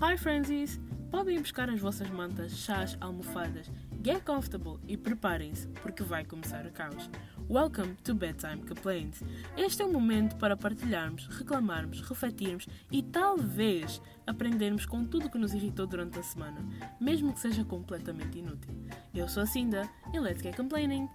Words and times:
Hi 0.00 0.18
Frenzies! 0.18 0.80
Podem 1.08 1.38
buscar 1.38 1.70
as 1.70 1.78
vossas 1.78 2.10
mantas, 2.10 2.50
chás, 2.50 2.98
almofadas, 3.00 3.70
get 4.02 4.24
comfortable 4.24 4.80
e 4.88 4.96
preparem-se 4.96 5.68
porque 5.68 6.02
vai 6.02 6.24
começar 6.24 6.66
o 6.66 6.72
caos. 6.72 7.08
Welcome 7.48 7.94
to 8.02 8.12
Bedtime 8.12 8.66
Complaints. 8.66 9.22
Este 9.56 9.82
é 9.82 9.84
o 9.84 9.92
momento 9.92 10.34
para 10.36 10.56
partilharmos, 10.56 11.28
reclamarmos, 11.28 12.00
refletirmos 12.00 12.66
e 12.90 13.04
talvez 13.04 14.02
aprendermos 14.26 14.84
com 14.84 15.06
tudo 15.06 15.30
que 15.30 15.38
nos 15.38 15.54
irritou 15.54 15.86
durante 15.86 16.18
a 16.18 16.24
semana, 16.24 16.58
mesmo 17.00 17.32
que 17.32 17.38
seja 17.38 17.64
completamente 17.64 18.40
inútil. 18.40 18.74
Eu 19.14 19.28
sou 19.28 19.44
a 19.44 19.46
Cinda 19.46 19.88
e 20.12 20.18
let's 20.18 20.42
get 20.42 20.56
complaining! 20.56 21.08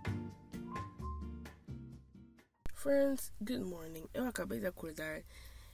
Friends, 2.74 3.34
good 3.42 3.66
morning. 3.66 4.06
Eu 4.14 4.26
acabei 4.26 4.62
de 4.62 4.68
acordar. 4.68 5.22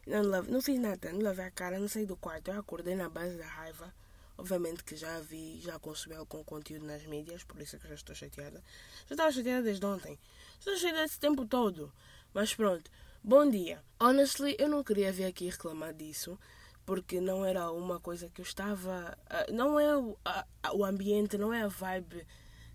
Não, 0.06 0.24
não 0.44 0.62
fiz 0.62 0.80
nada, 0.80 1.12
não 1.12 1.22
lavei 1.22 1.46
a 1.46 1.52
cara, 1.52 1.80
não 1.80 1.88
saí 1.88 2.06
do 2.06 2.16
quarto. 2.16 2.50
Eu 2.50 2.60
acordei 2.60 2.96
na 2.96 3.10
base 3.10 3.38
da 3.38 3.46
raiva. 3.46 3.94
Obviamente 4.38 4.84
que 4.84 4.96
já 4.96 5.20
vi, 5.20 5.60
já 5.62 5.80
consumi 5.80 6.16
algum 6.16 6.44
conteúdo 6.44 6.86
nas 6.86 7.06
mídias, 7.06 7.44
por 7.44 7.60
isso 7.62 7.76
é 7.78 7.80
que 7.80 7.88
já 7.88 7.96
estou 7.96 8.14
chateada. 8.14 8.62
Já 9.08 9.16
estava 9.16 9.32
chateada 9.32 9.64
desde 9.64 9.86
ontem. 9.86 10.20
Estou 10.60 10.76
chateada 10.76 11.06
esse 11.06 11.20
tempo 11.20 11.46
todo. 11.46 11.92
Mas 12.34 12.54
pronto. 12.54 12.92
Bom 13.24 13.50
dia. 13.50 13.82
Honestly, 14.00 14.56
eu 14.60 14.68
não 14.68 14.84
queria 14.84 15.12
vir 15.12 15.26
aqui 15.26 15.50
reclamar 15.50 15.94
disso, 15.94 16.38
porque 16.86 17.20
não 17.20 17.46
era 17.46 17.72
uma 17.72 18.00
coisa 18.00 18.30
que 18.30 18.42
eu 18.42 18.44
estava. 18.44 19.18
Uh, 19.26 19.54
não 19.54 19.80
é 19.80 19.98
o, 19.98 20.12
uh, 20.12 20.76
o 20.76 20.86
ambiente, 20.86 21.38
não 21.38 21.54
é 21.54 21.64
a 21.64 21.68
vibe 21.68 22.28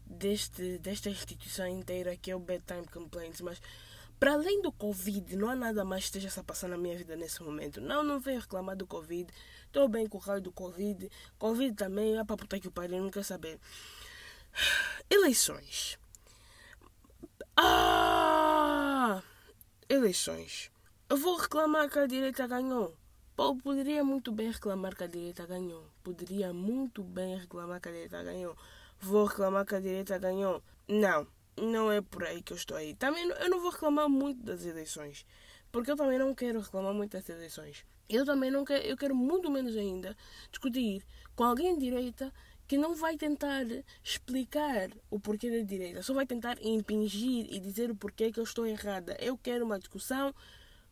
deste, 0.04 0.78
desta 0.78 1.08
instituição 1.08 1.68
inteira 1.68 2.16
que 2.16 2.30
é 2.30 2.36
o 2.36 2.40
Bedtime 2.40 2.86
Complaints, 2.86 3.40
mas 3.40 3.60
para 4.20 4.34
além 4.34 4.60
do 4.60 4.70
Covid, 4.70 5.34
não 5.34 5.48
há 5.48 5.56
nada 5.56 5.82
mais 5.82 6.02
que 6.02 6.18
esteja 6.18 6.40
a 6.40 6.44
passar 6.44 6.68
na 6.68 6.76
minha 6.76 6.94
vida 6.94 7.16
nesse 7.16 7.42
momento. 7.42 7.80
Não, 7.80 8.02
não 8.02 8.20
venho 8.20 8.38
reclamar 8.38 8.76
do 8.76 8.86
Covid. 8.86 9.32
Estou 9.64 9.88
bem 9.88 10.06
com 10.06 10.18
o 10.18 10.20
raio 10.20 10.42
do 10.42 10.52
Covid. 10.52 11.10
Covid 11.38 11.74
também, 11.74 12.18
é 12.18 12.22
para 12.22 12.36
puta 12.36 12.60
que 12.60 12.68
o 12.68 12.70
pariu, 12.70 13.02
não 13.02 13.10
quer 13.10 13.24
saber. 13.24 13.58
Eleições. 15.08 15.98
Ah! 17.56 19.22
Eleições. 19.88 20.70
Eu 21.08 21.16
vou 21.16 21.38
reclamar 21.38 21.88
que 21.88 21.98
a 21.98 22.06
direita 22.06 22.46
ganhou. 22.46 22.94
Pô, 23.34 23.56
poderia 23.56 24.04
muito 24.04 24.30
bem 24.32 24.50
reclamar 24.50 24.94
que 24.94 25.04
a 25.04 25.06
direita 25.06 25.46
ganhou. 25.46 25.90
Poderia 26.02 26.52
muito 26.52 27.02
bem 27.02 27.38
reclamar 27.38 27.80
que 27.80 27.88
a 27.88 27.92
direita 27.92 28.22
ganhou. 28.22 28.54
Vou 29.00 29.24
reclamar 29.24 29.64
que 29.64 29.76
a 29.76 29.80
direita 29.80 30.18
ganhou. 30.18 30.62
Não 30.86 31.26
não 31.60 31.90
é 31.90 32.00
por 32.00 32.24
aí 32.24 32.42
que 32.42 32.52
eu 32.52 32.56
estou 32.56 32.76
aí. 32.76 32.94
Também 32.94 33.28
eu 33.28 33.50
não 33.50 33.60
vou 33.60 33.70
reclamar 33.70 34.08
muito 34.08 34.42
das 34.42 34.64
eleições, 34.64 35.26
porque 35.70 35.90
eu 35.90 35.96
também 35.96 36.18
não 36.18 36.34
quero 36.34 36.60
reclamar 36.60 36.94
muito 36.94 37.12
das 37.12 37.28
eleições. 37.28 37.84
Eu 38.08 38.24
também 38.24 38.50
não 38.50 38.64
quero, 38.64 38.84
eu 38.84 38.96
quero 38.96 39.14
muito 39.14 39.50
menos 39.50 39.76
ainda 39.76 40.16
discutir 40.50 41.04
com 41.36 41.44
alguém 41.44 41.74
de 41.78 41.84
direita 41.84 42.32
que 42.66 42.78
não 42.78 42.94
vai 42.94 43.16
tentar 43.16 43.64
explicar 44.02 44.90
o 45.10 45.18
porquê 45.18 45.50
da 45.50 45.64
direita, 45.66 46.02
só 46.02 46.14
vai 46.14 46.24
tentar 46.24 46.56
impingir 46.62 47.46
e 47.52 47.58
dizer 47.58 47.90
o 47.90 47.96
porquê 47.96 48.30
que 48.30 48.38
eu 48.38 48.44
estou 48.44 48.66
errada. 48.66 49.16
Eu 49.20 49.36
quero 49.36 49.64
uma 49.64 49.78
discussão 49.78 50.32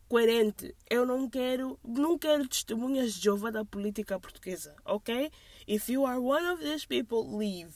coerente. 0.09 0.75
Eu 0.89 1.05
não 1.05 1.29
quero, 1.29 1.79
não 1.83 2.17
quero 2.17 2.47
testemunhas 2.47 3.13
de 3.13 3.21
Jeová 3.21 3.51
da 3.51 3.63
política 3.63 4.19
portuguesa, 4.19 4.75
ok? 4.83 5.31
If 5.67 5.87
you 5.87 6.05
are 6.05 6.19
one 6.19 6.45
of 6.47 6.61
these 6.61 6.85
people, 6.85 7.37
leave. 7.37 7.73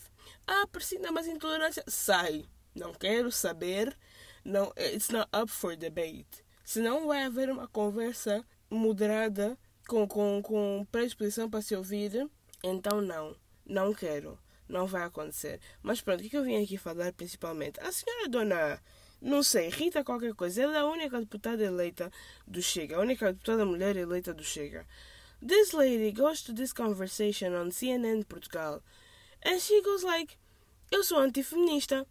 Ah, 0.48 0.68
precisa 0.68 1.12
mais 1.12 1.28
intolerância? 1.28 1.84
Sai. 1.88 2.46
Não 2.76 2.94
quero 2.94 3.32
saber. 3.32 3.96
Não, 4.44 4.74
it's 4.78 5.10
not 5.10 5.30
up 5.34 5.52
for 5.52 5.76
debate. 5.76 6.44
Senão 6.64 7.08
vai 7.08 7.24
haver 7.24 7.50
uma 7.50 7.68
conversa 7.68 8.46
moderada 8.70 9.58
com, 9.88 10.08
com, 10.08 10.42
com 10.42 10.88
predisposição 10.92 11.50
para 11.50 11.62
se 11.62 11.76
ouvir. 11.76 12.30
Então 12.64 13.02
não, 13.02 13.36
não 13.66 13.94
quero. 13.94 14.40
Não 14.68 14.88
vai 14.88 15.04
acontecer. 15.04 15.60
Mas 15.82 16.02
pronto, 16.02 16.24
o 16.24 16.30
que 16.30 16.36
eu 16.36 16.44
vim 16.44 16.62
aqui 16.64 16.78
falar 16.78 17.12
principalmente? 17.14 17.80
A 17.82 17.92
senhora 17.92 18.30
dona, 18.30 18.82
não 19.22 19.44
sei, 19.44 19.70
Rita 19.70 20.04
qualquer 20.04 20.34
coisa, 20.34 20.64
ela 20.64 20.76
é 20.76 20.80
a 20.80 20.86
única 20.86 21.20
deputada 21.20 21.64
eleita 21.64 22.12
do 22.48 22.62
Chega, 22.62 22.96
a 22.98 23.02
única 23.02 23.32
deputada 23.32 23.66
mulher 23.66 23.96
eleita 23.98 24.34
do 24.34 24.44
Chega. 24.44 24.88
This 25.46 25.74
lady 25.74 26.12
goes 26.12 26.42
to 26.44 26.54
this 26.54 26.72
conversation 26.72 27.54
on 27.54 27.70
CNN 27.70 28.24
Portugal 28.24 28.82
and 29.46 29.60
she 29.60 29.82
goes 29.82 30.04
like, 30.04 30.38
eu 30.90 31.04
sou 31.04 31.20
antifeminista. 31.20 32.08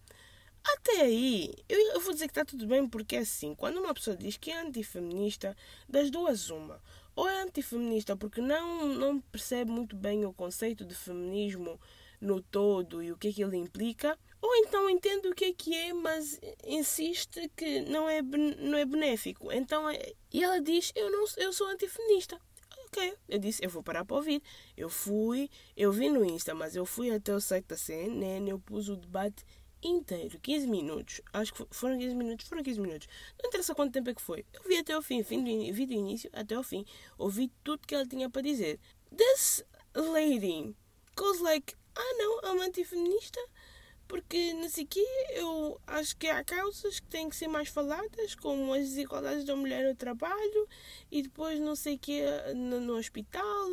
Até 0.64 1.02
aí, 1.02 1.52
eu 1.68 2.00
vou 2.00 2.12
dizer 2.12 2.26
que 2.26 2.32
está 2.32 2.44
tudo 2.44 2.66
bem, 2.66 2.88
porque 2.88 3.16
é 3.16 3.20
assim, 3.20 3.54
quando 3.54 3.78
uma 3.78 3.92
pessoa 3.92 4.16
diz 4.16 4.36
que 4.36 4.50
é 4.50 4.60
antifeminista, 4.60 5.56
das 5.88 6.10
duas 6.10 6.50
uma. 6.50 6.80
Ou 7.14 7.28
é 7.28 7.42
antifeminista 7.42 8.16
porque 8.16 8.40
não, 8.40 8.86
não 8.86 9.20
percebe 9.20 9.70
muito 9.70 9.96
bem 9.96 10.24
o 10.24 10.32
conceito 10.32 10.84
de 10.84 10.94
feminismo 10.94 11.78
no 12.20 12.40
todo 12.40 13.02
e 13.02 13.10
o 13.10 13.16
que 13.16 13.28
é 13.28 13.32
que 13.32 13.42
ele 13.42 13.56
implica, 13.56 14.16
ou 14.40 14.54
então 14.56 14.88
entende 14.88 15.28
o 15.28 15.34
que 15.34 15.46
é 15.46 15.52
que 15.52 15.74
é, 15.74 15.92
mas 15.92 16.40
insiste 16.64 17.50
que 17.56 17.80
não 17.82 18.08
é, 18.08 18.22
não 18.22 18.78
é 18.78 18.84
benéfico. 18.84 19.52
Então, 19.52 19.88
é, 19.90 20.12
e 20.32 20.42
ela 20.42 20.60
diz, 20.60 20.92
eu, 20.94 21.10
não, 21.10 21.24
eu 21.36 21.52
sou 21.52 21.66
antifeminista. 21.66 22.40
Ok, 22.86 23.14
eu 23.28 23.38
disse, 23.38 23.64
eu 23.64 23.70
vou 23.70 23.82
parar 23.82 24.04
para 24.04 24.16
ouvir. 24.16 24.42
Eu 24.76 24.88
fui, 24.88 25.50
eu 25.76 25.90
vi 25.90 26.10
no 26.10 26.24
Insta, 26.24 26.54
mas 26.54 26.76
eu 26.76 26.84
fui 26.84 27.10
até 27.10 27.34
o 27.34 27.40
site 27.40 27.66
da 27.66 27.76
CNN, 27.76 28.48
eu 28.48 28.58
pus 28.58 28.88
o 28.88 28.96
debate 28.96 29.44
inteiro, 29.82 30.38
15 30.40 30.66
minutos. 30.66 31.20
Acho 31.32 31.52
que 31.52 31.66
foram 31.70 31.98
15 31.98 32.14
minutos, 32.14 32.48
foram 32.48 32.62
15 32.62 32.80
minutos. 32.80 33.08
Não 33.40 33.48
interessa 33.48 33.74
quanto 33.74 33.92
tempo 33.92 34.10
é 34.10 34.14
que 34.14 34.22
foi. 34.22 34.44
Eu 34.52 34.62
vi 34.64 34.76
até 34.76 34.96
o 34.96 35.02
fim, 35.02 35.22
fim 35.22 35.42
do, 35.42 35.74
vi 35.74 35.86
do 35.86 35.92
início 35.92 36.30
até 36.32 36.58
o 36.58 36.62
fim. 36.62 36.84
Ouvi 37.18 37.50
tudo 37.62 37.86
que 37.86 37.94
ela 37.94 38.06
tinha 38.06 38.30
para 38.30 38.42
dizer. 38.42 38.78
This 39.16 39.64
lady 39.94 40.74
goes 41.16 41.40
like, 41.40 41.74
ah 41.94 42.14
não, 42.18 42.40
é 42.40 42.52
uma 42.52 42.64
antifeminista 42.64 43.40
porque 44.12 44.52
não 44.52 44.68
sei 44.68 44.84
quê, 44.84 45.06
eu 45.30 45.80
acho 45.86 46.14
que 46.18 46.26
há 46.26 46.44
causas 46.44 47.00
que 47.00 47.06
têm 47.06 47.30
que 47.30 47.34
ser 47.34 47.48
mais 47.48 47.70
faladas, 47.70 48.34
como 48.34 48.74
as 48.74 48.82
desigualdades 48.82 49.42
da 49.46 49.56
mulher 49.56 49.88
no 49.88 49.94
trabalho 49.94 50.68
e 51.10 51.22
depois 51.22 51.58
não 51.58 51.74
sei 51.74 51.96
quê 51.96 52.22
no, 52.54 52.78
no 52.78 52.98
hospital, 52.98 53.70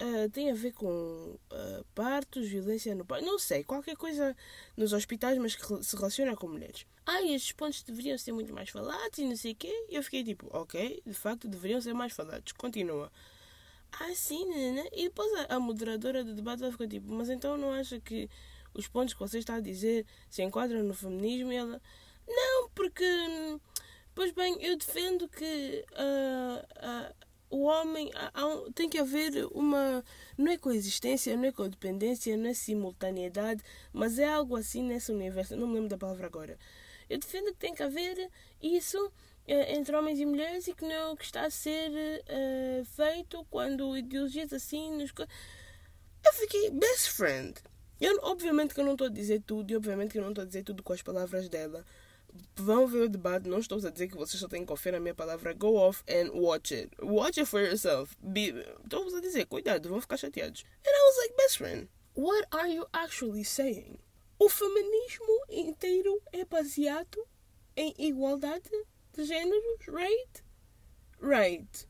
Uh, 0.00 0.30
tem 0.30 0.50
a 0.50 0.54
ver 0.54 0.72
com 0.72 0.88
uh, 0.88 1.84
partos, 1.94 2.48
violência 2.48 2.94
no 2.94 3.04
parto, 3.04 3.22
não 3.22 3.38
sei, 3.38 3.62
qualquer 3.62 3.96
coisa 3.96 4.34
nos 4.74 4.94
hospitais, 4.94 5.36
mas 5.36 5.54
que 5.54 5.84
se 5.84 5.94
relaciona 5.94 6.34
com 6.34 6.48
mulheres. 6.48 6.86
Ah, 7.04 7.20
e 7.20 7.34
estes 7.34 7.52
pontos 7.52 7.82
deveriam 7.82 8.16
ser 8.16 8.32
muito 8.32 8.52
mais 8.54 8.70
falados 8.70 9.18
e 9.18 9.24
não 9.24 9.36
sei 9.36 9.52
o 9.52 9.56
quê. 9.56 9.86
E 9.90 9.96
eu 9.96 10.02
fiquei 10.02 10.24
tipo, 10.24 10.46
ok, 10.56 11.02
de 11.04 11.12
facto 11.12 11.46
deveriam 11.48 11.80
ser 11.82 11.92
mais 11.92 12.14
falados. 12.14 12.52
Continua. 12.52 13.12
Ah, 13.92 14.14
sim, 14.14 14.46
né, 14.46 14.72
né? 14.72 14.88
E 14.92 15.04
depois 15.04 15.30
a, 15.34 15.56
a 15.56 15.60
moderadora 15.60 16.24
do 16.24 16.34
debate 16.34 16.62
ela 16.62 16.72
ficou 16.72 16.88
tipo, 16.88 17.12
mas 17.12 17.28
então 17.28 17.58
não 17.58 17.72
acha 17.72 18.00
que 18.00 18.30
os 18.72 18.86
pontos 18.86 19.12
que 19.12 19.20
você 19.20 19.38
está 19.38 19.56
a 19.56 19.60
dizer 19.60 20.06
se 20.30 20.42
enquadram 20.42 20.82
no 20.82 20.94
feminismo? 20.94 21.52
E 21.52 21.56
ela, 21.56 21.82
não, 22.26 22.70
porque, 22.70 23.04
pois 24.14 24.32
bem, 24.32 24.56
eu 24.62 24.76
defendo 24.78 25.28
que. 25.28 25.84
Uh, 25.92 27.10
uh, 27.10 27.29
o 27.50 27.64
homem 27.64 28.10
tem 28.74 28.88
que 28.88 28.98
haver 28.98 29.46
uma 29.52 30.04
não 30.38 30.52
é 30.52 30.56
coexistência, 30.56 31.36
não 31.36 31.44
é 31.44 31.52
codependência, 31.52 32.36
não 32.36 32.48
é 32.48 32.54
simultaneidade, 32.54 33.62
mas 33.92 34.18
é 34.18 34.28
algo 34.28 34.56
assim 34.56 34.82
nesse 34.82 35.10
universo. 35.10 35.56
Não 35.56 35.66
me 35.66 35.74
lembro 35.74 35.90
da 35.90 35.98
palavra 35.98 36.26
agora. 36.26 36.56
Eu 37.08 37.18
defendo 37.18 37.46
que 37.46 37.58
tem 37.58 37.74
que 37.74 37.82
haver 37.82 38.30
isso 38.62 39.12
é, 39.46 39.74
entre 39.74 39.96
homens 39.96 40.20
e 40.20 40.24
mulheres 40.24 40.68
e 40.68 40.72
que 40.72 40.84
não 40.84 41.12
é 41.12 41.16
que 41.16 41.24
está 41.24 41.44
a 41.44 41.50
ser 41.50 41.90
é, 42.26 42.82
feito 42.84 43.44
quando 43.50 43.96
ideologias 43.96 44.52
assim 44.52 44.96
nos. 44.96 45.12
Eu 46.24 46.32
fiquei 46.34 46.70
best 46.70 47.10
friend. 47.10 47.54
Eu, 48.00 48.16
obviamente 48.22 48.72
que 48.72 48.80
eu 48.80 48.84
não 48.84 48.92
estou 48.92 49.08
a 49.08 49.10
dizer 49.10 49.42
tudo 49.42 49.72
e 49.72 49.76
obviamente 49.76 50.12
que 50.12 50.18
eu 50.18 50.22
não 50.22 50.30
estou 50.30 50.42
a 50.42 50.46
dizer 50.46 50.62
tudo 50.62 50.82
com 50.82 50.92
as 50.92 51.02
palavras 51.02 51.48
dela. 51.48 51.84
Vão 52.56 52.86
ver 52.86 53.02
o 53.02 53.08
debate, 53.08 53.48
não 53.48 53.58
estou 53.58 53.78
a 53.78 53.90
dizer 53.90 54.08
que 54.08 54.16
vocês 54.16 54.38
só 54.38 54.48
têm 54.48 54.60
que 54.60 54.66
confiar 54.66 54.92
na 54.92 55.00
minha 55.00 55.14
palavra. 55.14 55.52
Go 55.54 55.74
off 55.76 56.02
and 56.08 56.30
watch 56.32 56.74
it. 56.74 56.90
Watch 57.02 57.38
it 57.38 57.48
for 57.48 57.60
yourself. 57.60 58.16
Be... 58.22 58.54
Estou 58.84 59.16
a 59.16 59.20
dizer, 59.20 59.46
cuidado, 59.46 59.88
vão 59.88 60.00
ficar 60.00 60.16
chateados. 60.16 60.64
And 60.86 60.90
I 60.90 61.06
was 61.06 61.16
like, 61.18 61.36
best 61.36 61.58
friend, 61.58 61.88
what 62.14 62.46
are 62.52 62.68
you 62.68 62.86
actually 62.92 63.44
saying? 63.44 63.98
O 64.38 64.48
feminismo 64.48 65.44
inteiro 65.50 66.22
é 66.32 66.44
baseado 66.44 67.26
em 67.76 67.94
igualdade 67.98 68.70
de 69.12 69.24
géneros, 69.24 69.86
right? 69.86 70.44
Right. 71.20 71.86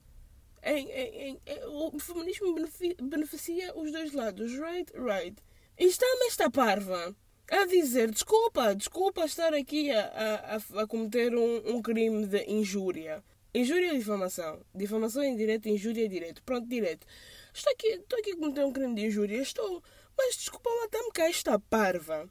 Em, 0.62 0.90
em, 0.90 1.40
em, 1.46 1.64
o 1.66 1.98
feminismo 1.98 2.54
beneficia 3.02 3.72
os 3.76 3.92
dois 3.92 4.12
lados, 4.12 4.52
right? 4.58 4.92
Right. 4.94 5.40
E 5.78 5.84
está-me 5.84 6.26
esta 6.26 6.50
parva 6.50 7.16
a 7.50 7.66
dizer 7.66 8.10
desculpa, 8.10 8.74
desculpa 8.74 9.24
estar 9.24 9.52
aqui 9.52 9.90
a, 9.90 10.56
a, 10.74 10.82
a 10.82 10.86
cometer 10.86 11.34
um, 11.34 11.76
um, 11.76 11.82
crime 11.82 12.24
de 12.26 12.44
injúria. 12.44 13.24
Injúria 13.52 13.92
ou 13.92 13.98
difamação? 13.98 14.64
Difamação 14.72 15.22
é 15.22 15.28
indireto, 15.28 15.68
injúria 15.68 16.04
é 16.04 16.08
direto. 16.08 16.42
Pronto, 16.44 16.68
direto. 16.68 17.06
Estou 17.52 17.72
aqui, 17.72 17.88
estou 17.88 18.18
aqui 18.20 18.30
a 18.30 18.36
cometer 18.36 18.64
um 18.64 18.72
crime 18.72 18.94
de 18.94 19.06
injúria, 19.06 19.42
estou. 19.42 19.82
Mas 20.16 20.36
desculpa, 20.36 20.70
matar-me 20.80 21.10
cá 21.10 21.28
esta 21.28 21.58
parva. 21.58 22.30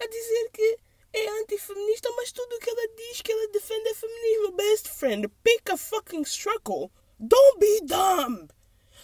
A 0.00 0.06
dizer 0.06 0.50
que 0.52 0.78
é 1.12 1.40
antifeminista, 1.40 2.10
mas 2.16 2.32
tudo 2.32 2.52
o 2.56 2.58
que 2.58 2.70
ela 2.70 2.88
diz 2.96 3.22
que 3.22 3.30
ela 3.30 3.48
defende 3.52 3.88
é 3.88 3.94
feminismo. 3.94 4.52
Best 4.56 4.88
friend, 4.88 5.28
pick 5.44 5.70
a 5.70 5.76
fucking 5.76 6.22
struggle. 6.22 6.90
Don't 7.20 7.58
be 7.60 7.80
dumb. 7.86 8.48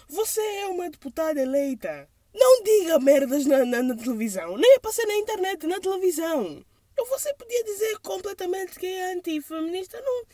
Você 0.09 0.41
é 0.41 0.67
uma 0.67 0.91
deputada 0.91 1.41
eleita. 1.41 2.09
Não 2.35 2.63
diga 2.65 2.99
merdas 2.99 3.47
na, 3.47 3.65
na, 3.65 3.83
na 3.83 3.97
televisão. 3.97 4.57
Nem 4.57 4.75
é 4.75 4.79
para 4.81 4.93
ser 4.93 5.07
na 5.07 5.15
internet, 5.15 5.67
na 5.67 5.79
televisão. 5.79 6.65
Você 7.09 7.33
podia 7.35 7.63
dizer 7.65 7.99
completamente 8.01 8.79
que 8.79 8.87
é 8.87 9.13
antifeminista. 9.13 10.01
Não, 10.01 10.25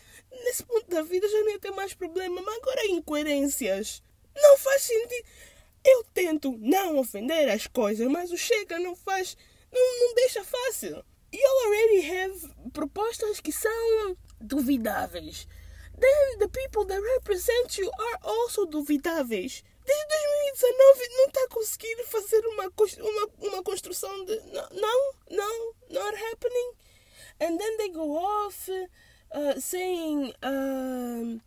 nesse 0.45 0.63
ponto 0.65 0.89
da 0.89 1.03
vida 1.03 1.29
já 1.29 1.39
ia 1.51 1.59
ter 1.59 1.71
mais 1.73 1.93
problema. 1.93 2.41
Mas 2.41 2.57
agora 2.57 2.87
incoerências. 2.87 4.03
Não 4.35 4.57
faz 4.59 4.83
sentido. 4.83 5.27
Eu 5.85 6.05
tento 6.15 6.57
não 6.59 6.99
ofender 6.99 7.49
as 7.49 7.67
coisas, 7.67 8.07
mas 8.09 8.31
o 8.31 8.37
Chega 8.37 8.79
não 8.79 8.97
faz. 8.97 9.37
Não, 9.73 10.01
não 10.01 10.15
deixa 10.15 10.43
fácil. 10.45 11.05
You 11.33 11.49
already 11.65 12.11
have 12.11 12.71
propostas 12.73 13.41
que 13.41 13.53
são 13.53 14.17
duvidáveis. 14.41 15.47
Then 15.99 16.39
the 16.39 16.49
people 16.49 16.87
that 16.87 17.01
represent 17.01 17.79
you 17.79 17.91
are 17.91 18.19
also 18.23 18.65
duvidáveis. 18.67 19.63
Desde 19.85 20.07
2019 20.07 21.09
não 21.17 21.27
está 21.27 21.49
conseguindo 21.49 22.05
fazer 22.05 22.47
uma, 22.47 22.65
uma, 22.67 23.29
uma 23.49 23.63
construção 23.63 24.25
de. 24.25 24.41
Não, 24.51 25.15
não, 25.31 25.75
not 25.89 26.17
happening. 26.31 26.73
And 27.41 27.59
then 27.59 27.77
they 27.79 27.89
go 27.91 28.17
off 28.17 28.71
uh, 28.71 29.61
saying. 29.61 30.35
Uh, 30.43 31.41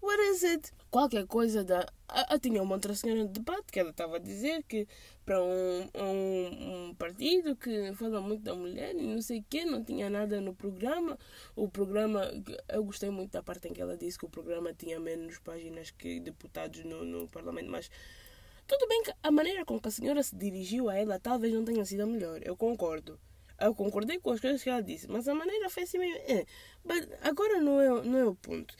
what 0.00 0.20
is 0.30 0.42
it? 0.44 0.72
Qualquer 0.90 1.26
coisa 1.26 1.64
da. 1.64 1.86
Eu 2.30 2.38
tinha 2.38 2.62
uma 2.62 2.74
outra 2.74 2.94
senhora 2.94 3.24
de 3.24 3.32
debate 3.40 3.72
que 3.72 3.80
ela 3.80 3.90
estava 3.90 4.16
a 4.16 4.20
dizer 4.20 4.62
que 4.64 4.86
para 5.28 5.42
um, 5.42 5.90
um, 5.94 6.86
um, 6.88 6.94
partido 6.94 7.54
que 7.54 7.92
fala 7.92 8.18
muito 8.18 8.44
da 8.44 8.54
mulher 8.54 8.94
e 8.96 9.06
não 9.06 9.20
sei 9.20 9.40
o 9.40 9.44
quê, 9.46 9.62
não 9.62 9.84
tinha 9.84 10.08
nada 10.08 10.40
no 10.40 10.54
programa. 10.54 11.18
O 11.54 11.68
programa, 11.68 12.22
eu 12.66 12.82
gostei 12.82 13.10
muito 13.10 13.32
da 13.32 13.42
parte 13.42 13.68
em 13.68 13.74
que 13.74 13.82
ela 13.82 13.94
disse 13.94 14.18
que 14.18 14.24
o 14.24 14.30
programa 14.30 14.72
tinha 14.72 14.98
menos 14.98 15.38
páginas 15.38 15.90
que 15.90 16.18
deputados 16.18 16.82
no, 16.82 17.04
no 17.04 17.28
Parlamento, 17.28 17.70
mas 17.70 17.90
tudo 18.66 18.88
bem 18.88 19.02
que 19.02 19.12
a 19.22 19.30
maneira 19.30 19.66
com 19.66 19.78
que 19.78 19.88
a 19.88 19.90
senhora 19.90 20.22
se 20.22 20.34
dirigiu 20.34 20.88
a 20.88 20.96
ela 20.96 21.20
talvez 21.20 21.52
não 21.52 21.62
tenha 21.62 21.84
sido 21.84 22.04
a 22.04 22.06
melhor, 22.06 22.40
eu 22.42 22.56
concordo. 22.56 23.20
Eu 23.60 23.74
concordei 23.74 24.18
com 24.18 24.30
as 24.30 24.40
coisas 24.40 24.62
que 24.62 24.70
ela 24.70 24.82
disse, 24.82 25.10
mas 25.10 25.28
a 25.28 25.34
maneira 25.34 25.68
foi 25.68 25.82
assim 25.82 25.98
meio. 25.98 26.16
Mas 26.82 27.06
agora 27.20 27.60
não 27.60 27.78
é, 27.78 28.02
não 28.02 28.18
é 28.18 28.24
o 28.24 28.34
ponto. 28.34 28.74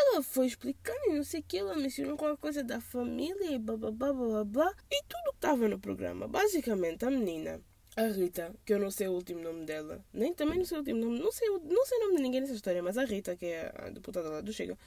Ela 0.00 0.22
foi 0.22 0.46
explicando 0.46 0.98
e 1.06 1.14
não 1.14 1.24
sei 1.24 1.40
o 1.40 1.42
que, 1.42 1.58
ela 1.58 1.74
mencionou 1.74 2.16
qualquer 2.16 2.40
coisa 2.40 2.62
da 2.62 2.80
família 2.80 3.50
e 3.50 3.58
blá 3.58 3.76
blá 3.76 3.90
blá 3.90 4.12
blá 4.12 4.44
blá. 4.44 4.74
E 4.88 5.02
tudo 5.08 5.30
que 5.30 5.36
estava 5.38 5.68
no 5.68 5.78
programa. 5.78 6.28
Basicamente, 6.28 7.04
a 7.04 7.10
menina, 7.10 7.60
a 7.96 8.06
Rita, 8.06 8.54
que 8.64 8.74
eu 8.74 8.78
não 8.78 8.92
sei 8.92 9.08
o 9.08 9.12
último 9.12 9.42
nome 9.42 9.64
dela, 9.66 10.04
nem 10.12 10.32
também 10.32 10.58
não 10.58 10.64
sei 10.64 10.76
o 10.76 10.80
último 10.80 11.00
nome, 11.00 11.18
não 11.18 11.32
sei, 11.32 11.48
não 11.48 11.84
sei 11.84 11.98
o 11.98 12.00
nome 12.02 12.16
de 12.16 12.22
ninguém 12.22 12.40
nessa 12.40 12.54
história, 12.54 12.80
mas 12.80 12.96
a 12.96 13.04
Rita, 13.04 13.34
que 13.34 13.46
é 13.46 13.72
a 13.76 13.90
deputada 13.90 14.28
lá 14.30 14.40
do 14.40 14.52
Chega, 14.52 14.78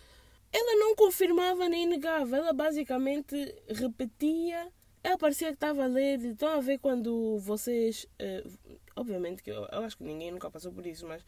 ela 0.54 0.76
não 0.80 0.96
confirmava 0.96 1.68
nem 1.68 1.86
negava, 1.86 2.38
ela 2.38 2.54
basicamente 2.54 3.36
repetia. 3.68 4.72
Ela 5.04 5.18
parecia 5.18 5.48
que 5.48 5.56
estava 5.56 5.84
a 5.84 5.88
ler, 5.88 6.24
estão 6.24 6.50
a 6.50 6.62
ver 6.62 6.78
quando 6.78 7.38
vocês. 7.40 8.08
Uh, 8.22 8.78
obviamente 8.96 9.44
que 9.44 9.50
eu, 9.52 9.68
eu 9.72 9.84
acho 9.84 9.98
que 9.98 10.04
ninguém 10.04 10.32
nunca 10.32 10.50
passou 10.50 10.72
por 10.72 10.86
isso, 10.86 11.06
mas 11.06 11.26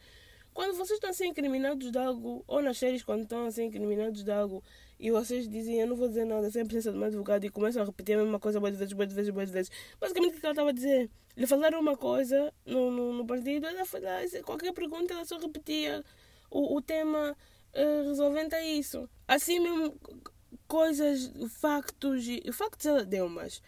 quando 0.54 0.74
vocês 0.76 0.92
estão 0.92 1.10
a 1.10 1.12
ser 1.12 1.26
incriminados 1.26 1.90
de 1.90 1.98
algo, 1.98 2.44
ou 2.46 2.62
nas 2.62 2.78
séries 2.78 3.02
quando 3.02 3.24
estão 3.24 3.44
a 3.44 3.50
ser 3.50 3.64
incriminados 3.64 4.22
de 4.22 4.30
algo, 4.30 4.62
e 4.98 5.10
vocês 5.10 5.48
dizem, 5.48 5.80
eu 5.80 5.86
não 5.88 5.96
vou 5.96 6.06
dizer 6.06 6.24
nada 6.24 6.48
sem 6.50 6.64
presença 6.64 6.92
de 6.92 6.98
um 6.98 7.02
advogado, 7.04 7.44
e 7.44 7.50
começam 7.50 7.82
a 7.82 7.84
repetir 7.84 8.16
a 8.16 8.22
mesma 8.22 8.38
coisa 8.38 8.60
boas 8.60 8.76
vezes, 8.76 8.94
boas 8.94 9.12
vezes, 9.12 9.34
boas 9.34 9.50
vezes. 9.50 9.72
Basicamente 10.00 10.36
o 10.36 10.40
que 10.40 10.46
ela 10.46 10.52
estava 10.52 10.70
a 10.70 10.72
dizer? 10.72 11.10
Lhe 11.36 11.46
falaram 11.46 11.80
uma 11.80 11.96
coisa 11.96 12.54
no, 12.64 12.90
no, 12.90 13.12
no 13.12 13.26
partido, 13.26 13.66
ela 13.66 13.84
foi 13.84 14.00
lá, 14.00 14.20
qualquer 14.44 14.72
pergunta 14.72 15.12
ela 15.12 15.24
só 15.24 15.36
repetia 15.38 16.04
o, 16.48 16.76
o 16.76 16.80
tema 16.80 17.36
uh, 17.74 18.08
resolvente 18.08 18.54
a 18.54 18.64
isso. 18.64 19.10
Assim 19.26 19.58
mesmo, 19.58 19.94
coisas, 20.68 21.32
factos, 21.50 22.28
e 22.28 22.52
factos 22.52 22.86
ela 22.86 23.04
deu, 23.04 23.28
mas 23.28 23.60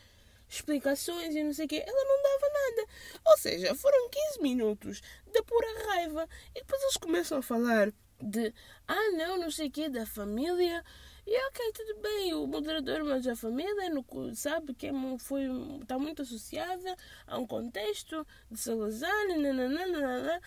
explicações 0.48 1.34
e 1.34 1.43
não 1.43 1.52
sei 1.52 1.66
o 1.66 1.69
quê. 1.69 1.84
Ela 1.87 2.04
não 2.04 2.22
dava 2.22 2.52
nada. 2.52 2.88
Ou 3.26 3.38
seja, 3.38 3.75
foram 3.75 4.08
15 4.08 4.43
minutos 4.43 5.00
de 5.32 5.43
pura 5.43 5.87
raiva. 5.87 6.28
E 6.54 6.60
depois 6.60 6.82
eles 6.82 6.96
começam 6.96 7.38
a 7.38 7.43
falar 7.43 7.93
de 8.20 8.52
ah 8.88 9.10
não, 9.16 9.38
não 9.38 9.50
sei 9.50 9.69
o 9.69 9.70
quê, 9.70 9.88
da 9.88 10.06
família. 10.06 10.84
E 11.26 11.37
ok, 11.48 11.72
tudo 11.72 12.00
bem, 12.00 12.34
o 12.34 12.46
moderador, 12.46 13.02
mas 13.04 13.26
a 13.26 13.34
família 13.34 13.90
não, 13.90 14.04
sabe 14.32 14.72
que 14.75 14.87
é 14.87 14.93
foi, 15.19 15.43
está 15.82 15.98
muito 15.98 16.22
associada 16.22 16.96
a 17.26 17.37
um 17.37 17.44
contexto 17.44 18.25
de 18.49 18.60
Salazar, 18.60 19.26
nananana. 19.28 20.40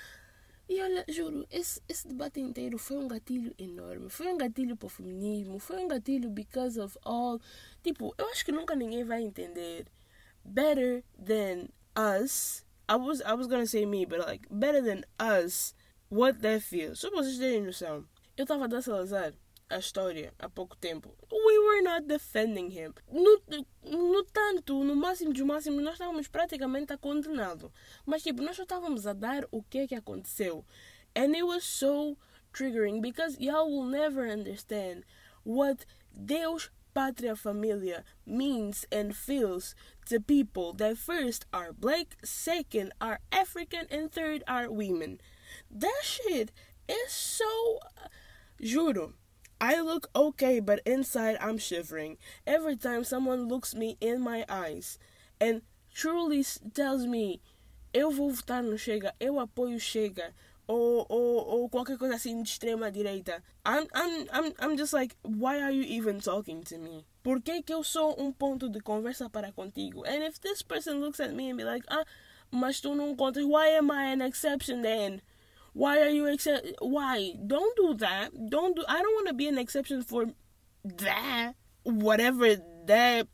E 0.69 0.79
olha, 0.83 1.03
juro, 1.09 1.47
esse, 1.49 1.81
esse 1.89 2.07
debate 2.07 2.39
inteiro 2.39 2.77
foi 2.77 2.97
um 2.97 3.07
gatilho 3.07 3.55
enorme. 3.57 4.07
Foi 4.07 4.27
um 4.27 4.37
gatilho 4.37 4.77
para 4.77 4.85
o 4.85 4.89
feminismo, 4.89 5.57
foi 5.57 5.83
um 5.83 5.87
gatilho 5.87 6.29
because 6.29 6.79
of 6.79 6.95
all. 7.01 7.41
Tipo, 7.81 8.13
eu 8.19 8.27
acho 8.29 8.45
que 8.45 8.51
nunca 8.51 8.75
ninguém 8.75 9.03
vai 9.03 9.23
entender 9.23 9.87
better 10.45 11.03
than 11.17 11.69
us. 11.97 12.63
I 12.87 12.97
was, 12.97 13.19
I 13.21 13.33
was 13.33 13.47
gonna 13.47 13.65
say 13.65 13.83
me, 13.87 14.05
but 14.05 14.19
like, 14.19 14.47
better 14.51 14.83
than 14.83 15.03
us, 15.19 15.73
what 16.07 16.39
that 16.41 16.61
feels. 16.61 16.99
Só 16.99 17.09
para 17.09 17.23
vocês 17.23 17.39
terem 17.39 17.63
noção. 17.63 18.07
Eu 18.37 18.43
estava 18.43 18.65
a 18.65 18.67
dar 18.67 18.83
Salazar 18.83 19.33
a 19.69 19.77
história 19.77 20.33
há 20.39 20.49
pouco 20.49 20.75
tempo. 20.77 21.13
We 21.31 21.59
were 21.59 21.81
not 21.81 22.07
defending 22.07 22.71
him. 22.71 22.93
No, 23.11 23.39
no 23.83 24.23
tanto, 24.23 24.83
no 24.83 24.95
máximo 24.95 25.31
dos 25.31 25.43
máximos, 25.43 25.83
nós 25.83 25.93
estávamos 25.93 26.27
praticamente 26.27 26.91
a 26.91 26.97
condená-lo. 26.97 27.71
Mas 28.05 28.23
tipo, 28.23 28.41
nós 28.41 28.55
só 28.55 28.63
estávamos 28.63 29.05
a 29.05 29.13
dar 29.13 29.45
o 29.51 29.61
que 29.61 29.79
é 29.79 29.87
que 29.87 29.95
aconteceu. 29.95 30.65
And 31.15 31.35
it 31.35 31.43
was 31.43 31.63
so 31.63 32.17
triggering 32.51 33.01
because 33.01 33.37
y'all 33.39 33.69
will 33.69 33.85
never 33.85 34.27
understand 34.27 35.03
what 35.43 35.85
Deus 36.13 36.69
Pátria 36.95 37.35
Família 37.35 38.03
means 38.25 38.85
and 38.91 39.15
feels 39.15 39.75
to 40.07 40.19
people 40.19 40.73
that 40.73 40.97
first 40.97 41.45
are 41.53 41.71
black, 41.71 42.17
second 42.23 42.91
are 42.99 43.19
African, 43.31 43.85
and 43.91 44.11
third 44.11 44.43
are 44.47 44.71
women. 44.71 45.21
That 45.69 46.01
shit 46.03 46.51
is 46.87 47.11
so. 47.11 47.79
Uh, 48.03 48.07
juro. 48.61 49.13
I 49.61 49.81
look 49.81 50.09
okay, 50.15 50.59
but 50.59 50.81
inside 50.85 51.37
I'm 51.41 51.57
shivering 51.57 52.17
every 52.47 52.77
time 52.77 53.03
someone 53.03 53.47
looks 53.47 53.75
me 53.75 53.97
in 53.99 54.21
my 54.21 54.45
eyes 54.47 54.97
and 55.39 55.61
truly 55.93 56.45
tells 56.73 57.05
me 57.05 57.41
eu 57.93 58.11
vou 58.11 58.31
votar 58.31 58.63
no 58.63 58.77
Chega, 58.77 59.13
eu 59.19 59.39
apoio 59.39 59.79
Chega, 59.79 60.33
ou, 60.67 61.05
ou, 61.09 61.61
ou 61.61 61.69
qualquer 61.69 61.97
coisa 61.97 62.15
assim 62.15 62.41
de 62.43 62.49
extrema 62.49 62.91
direita. 62.91 63.43
I'm, 63.65 63.87
I'm, 63.93 64.27
I'm, 64.31 64.53
I'm 64.59 64.77
just 64.77 64.93
like, 64.93 65.15
why 65.23 65.59
are 65.59 65.71
you 65.71 65.83
even 65.83 66.19
talking 66.19 66.61
to 66.65 66.77
me? 66.77 67.05
Por 67.23 67.41
que, 67.41 67.63
que 67.63 67.73
eu 67.73 67.83
sou 67.83 68.15
um 68.21 68.31
ponto 68.31 68.69
de 68.69 68.79
conversa 68.79 69.29
para 69.29 69.51
contigo? 69.51 70.03
And 70.05 70.23
if 70.23 70.39
this 70.39 70.61
person 70.61 70.99
looks 70.99 71.19
at 71.19 71.33
me 71.33 71.49
and 71.49 71.57
be 71.57 71.63
like, 71.63 71.83
ah, 71.89 72.05
mas 72.51 72.79
tu 72.79 72.95
não 72.95 73.15
contas, 73.15 73.43
why 73.43 73.69
am 73.69 73.89
I 73.89 74.13
an 74.13 74.21
exception 74.21 74.83
then? 74.83 75.21
Why 75.73 76.01
are 76.01 76.09
you 76.09 76.27
accept? 76.27 76.67
Why? 76.79 77.33
Don't 77.45 77.75
do 77.75 77.93
that. 77.95 78.31
Don't 78.49 78.75
do. 78.75 78.83
I 78.87 79.01
don't 79.01 79.13
want 79.13 79.27
to 79.27 79.33
be 79.33 79.47
an 79.47 79.57
exception 79.57 80.01
for 80.03 80.27
that. 80.83 81.53
Whatever 81.83 82.55
that 82.85 83.27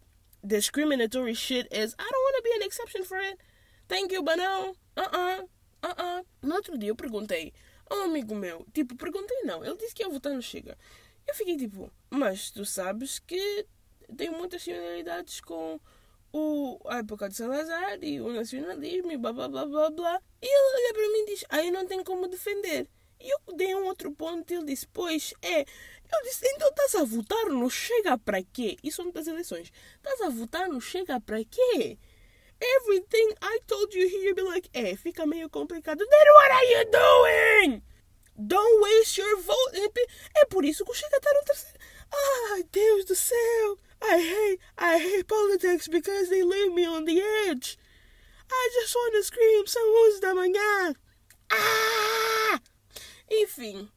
discriminatory 0.46 1.34
shit 1.34 1.68
is. 1.72 1.96
I 1.98 2.04
don't 2.04 2.25
want 2.27 2.36
to 2.38 2.44
be 2.44 2.51
an 2.56 2.63
exception 2.63 3.04
for 3.04 3.18
it. 3.18 3.39
Thank 3.88 4.12
you, 4.12 4.24
but 4.24 4.38
no. 4.38 4.75
Uh-uh. 4.98 5.42
Uh-uh. 5.84 6.22
No 6.42 6.56
outro 6.56 6.77
dia 6.77 6.89
eu 6.89 6.96
perguntei 6.96 7.54
a 7.89 7.96
um 7.96 8.04
amigo 8.04 8.36
meu. 8.36 8.65
Tipo, 8.74 8.96
perguntei 8.96 9.44
não. 9.44 9.63
Ele 9.63 9.77
disse 9.77 9.94
que 9.94 10.04
ia 10.04 10.10
votar 10.10 10.34
no 10.34 10.42
Chega. 10.42 10.77
Eu 11.27 11.34
fiquei 11.34 11.58
tipo, 11.58 11.92
mas 12.10 12.51
tu 12.51 12.65
sabes 12.65 13.20
que 13.20 13.65
tem 14.15 14.30
muitas 14.30 14.63
similaridades 14.63 15.42
com 15.42 15.80
o, 16.38 16.82
a 16.89 16.98
época 16.98 17.30
de 17.30 17.36
Salazar 17.36 17.98
e 18.01 18.20
o 18.20 18.34
nacionalismo 18.34 19.10
e 19.10 19.18
blá 19.18 19.32
blá 19.32 19.48
blá 19.48 19.65
blá 19.65 19.89
blá. 19.89 20.22
E 20.42 20.46
ele 20.46 20.86
olha 20.86 20.94
para 20.94 21.08
mim 21.08 21.20
e 21.20 21.25
diz: 21.27 21.46
Aí 21.48 21.72
não 21.72 21.88
tem 21.88 22.04
como 22.04 22.27
defender. 22.27 22.89
E 23.22 23.34
eu 23.34 23.56
dei 23.56 23.74
um 23.74 23.86
outro 23.86 24.12
ponto 24.12 24.51
e 24.51 24.58
ele 24.58 24.65
disse: 24.65 24.86
Pois 24.92 25.34
é. 25.42 25.62
Eu 25.62 26.24
disse: 26.24 26.46
Então 26.46 26.68
estás 26.68 26.96
a 26.96 27.06
votar 27.06 27.46
no 27.46 27.70
Chega 27.70 28.18
para 28.18 28.44
quê? 28.44 28.77
Isso 28.84 28.98
são 29.01 29.12
das 29.12 29.27
eleições. 29.27 29.72
Estás 29.96 30.20
a 30.22 30.30
votar 30.30 30.68
no 30.68 30.82
Chega 30.82 31.22
para 31.22 31.42
quê? 31.46 31.98
Everything 32.60 33.34
I 33.42 33.60
told 33.65 33.98
you 33.98 34.08
here, 34.08 34.34
be 34.34 34.42
like, 34.42 34.70
é, 34.74 34.96
fica 34.96 35.25
meio 35.25 35.50
complicado. 35.50 36.00
Then 36.00 36.34
what 36.34 36.51
are 36.51 36.65
you 36.65 36.86
doing? 36.92 37.84
Don't 38.38 38.82
waste 38.82 39.22
your 39.22 39.42
vote. 39.42 39.94
É 40.36 40.46
por 40.46 40.65
isso 40.65 40.84
que 40.84 40.92
o 40.92 40.94
Chega 40.94 41.15
está 41.15 41.32
no 41.34 41.46
terceiro. 41.46 41.80
Ai, 42.51 42.63
Deus 42.72 43.06
do 43.06 43.15
céu. 43.15 43.80
I 44.08 44.18
hate, 44.20 44.60
I 44.78 44.98
hate 45.00 45.28
politics 45.28 45.88
because 45.88 46.30
they 46.30 46.44
leave 46.44 46.74
me 46.74 46.86
on 46.86 47.06
the 47.06 47.22
edge. 47.50 47.78
I 48.50 48.70
just 48.74 48.96
want 48.96 49.14
to 49.16 49.24
scream, 49.24 49.66
são 49.66 49.82
11 49.82 50.22
da 50.22 50.36
manhã. 50.36 50.96
Ah! 51.52 52.62
Enfim, 53.32 53.90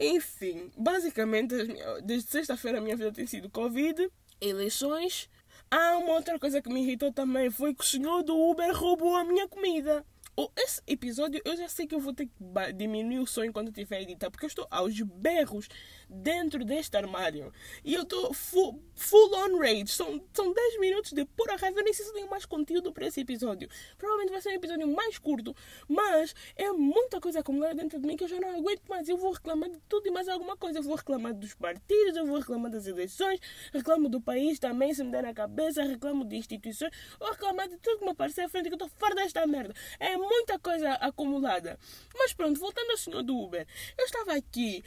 enfim, 0.00 0.72
basicamente, 0.76 1.54
desde 2.02 2.30
sexta-feira 2.30 2.78
a 2.78 2.80
minha 2.80 2.96
vida 2.96 3.12
tem 3.12 3.26
sido 3.26 3.50
Covid, 3.50 4.10
eleições. 4.40 5.28
Ah, 5.70 5.98
uma 5.98 6.14
outra 6.14 6.38
coisa 6.38 6.60
que 6.62 6.72
me 6.72 6.82
irritou 6.82 7.12
também 7.12 7.50
foi 7.50 7.74
que 7.74 7.84
o 7.84 7.86
senhor 7.86 8.22
do 8.22 8.36
Uber 8.36 8.74
roubou 8.74 9.14
a 9.14 9.24
minha 9.24 9.46
comida. 9.46 10.04
Esse 10.56 10.80
episódio 10.86 11.42
eu 11.44 11.56
já 11.56 11.68
sei 11.68 11.86
que 11.86 11.94
eu 11.94 12.00
vou 12.00 12.14
ter 12.14 12.26
que 12.26 12.72
diminuir 12.74 13.18
o 13.18 13.26
som 13.26 13.44
enquanto 13.44 13.68
estiver 13.68 14.00
editar, 14.00 14.30
porque 14.30 14.46
eu 14.46 14.48
estou 14.48 14.66
aos 14.70 14.98
berros 15.00 15.68
dentro 16.12 16.64
deste 16.64 16.96
armário. 16.96 17.52
E 17.84 17.94
eu 17.94 18.02
estou 18.02 18.32
full, 18.34 18.82
full 18.94 19.34
on 19.34 19.58
rage. 19.58 19.88
São, 19.88 20.22
são 20.32 20.52
10 20.52 20.80
minutos 20.80 21.12
de 21.12 21.24
pura 21.24 21.56
raiva. 21.56 21.80
Eu 21.80 21.84
nem 21.84 21.92
sei 21.92 22.04
se 22.04 22.12
tenho 22.12 22.28
mais 22.28 22.44
conteúdo 22.44 22.92
para 22.92 23.06
esse 23.06 23.20
episódio. 23.20 23.68
Provavelmente 23.96 24.30
vai 24.30 24.40
ser 24.40 24.50
um 24.50 24.52
episódio 24.52 24.88
mais 24.88 25.18
curto, 25.18 25.54
mas 25.88 26.34
é 26.56 26.70
muita 26.72 27.20
coisa 27.20 27.40
acumulada 27.40 27.74
dentro 27.74 27.98
de 27.98 28.06
mim 28.06 28.16
que 28.16 28.24
eu 28.24 28.28
já 28.28 28.38
não 28.38 28.56
aguento 28.56 28.82
mais. 28.88 29.08
Eu 29.08 29.16
vou 29.16 29.32
reclamar 29.32 29.70
de 29.70 29.78
tudo 29.88 30.06
e 30.06 30.10
mais 30.10 30.28
alguma 30.28 30.56
coisa. 30.56 30.78
Eu 30.78 30.82
vou 30.82 30.96
reclamar 30.96 31.34
dos 31.34 31.54
partidos, 31.54 32.16
eu 32.16 32.26
vou 32.26 32.38
reclamar 32.38 32.70
das 32.70 32.86
eleições, 32.86 33.40
reclamo 33.72 34.08
do 34.08 34.20
país 34.20 34.58
também, 34.58 34.92
se 34.92 35.02
me 35.02 35.10
der 35.10 35.22
na 35.22 35.34
cabeça, 35.34 35.82
reclamo 35.82 36.24
de 36.24 36.36
instituições, 36.36 36.92
vou 37.18 37.30
reclamar 37.30 37.68
de 37.68 37.76
tudo 37.78 37.98
que 37.98 38.04
me 38.04 38.10
aparecer 38.10 38.42
à 38.42 38.48
frente, 38.48 38.64
que 38.68 38.74
eu 38.74 38.86
estou 38.86 38.90
fora 38.98 39.14
desta 39.14 39.46
merda. 39.46 39.74
É 39.98 40.16
muita 40.16 40.58
coisa 40.58 40.92
acumulada. 40.94 41.78
Mas 42.14 42.32
pronto, 42.32 42.58
voltando 42.60 42.90
ao 42.90 42.96
senhor 42.96 43.22
do 43.22 43.36
Uber. 43.36 43.66
Eu 43.96 44.04
estava 44.04 44.34
aqui 44.34 44.82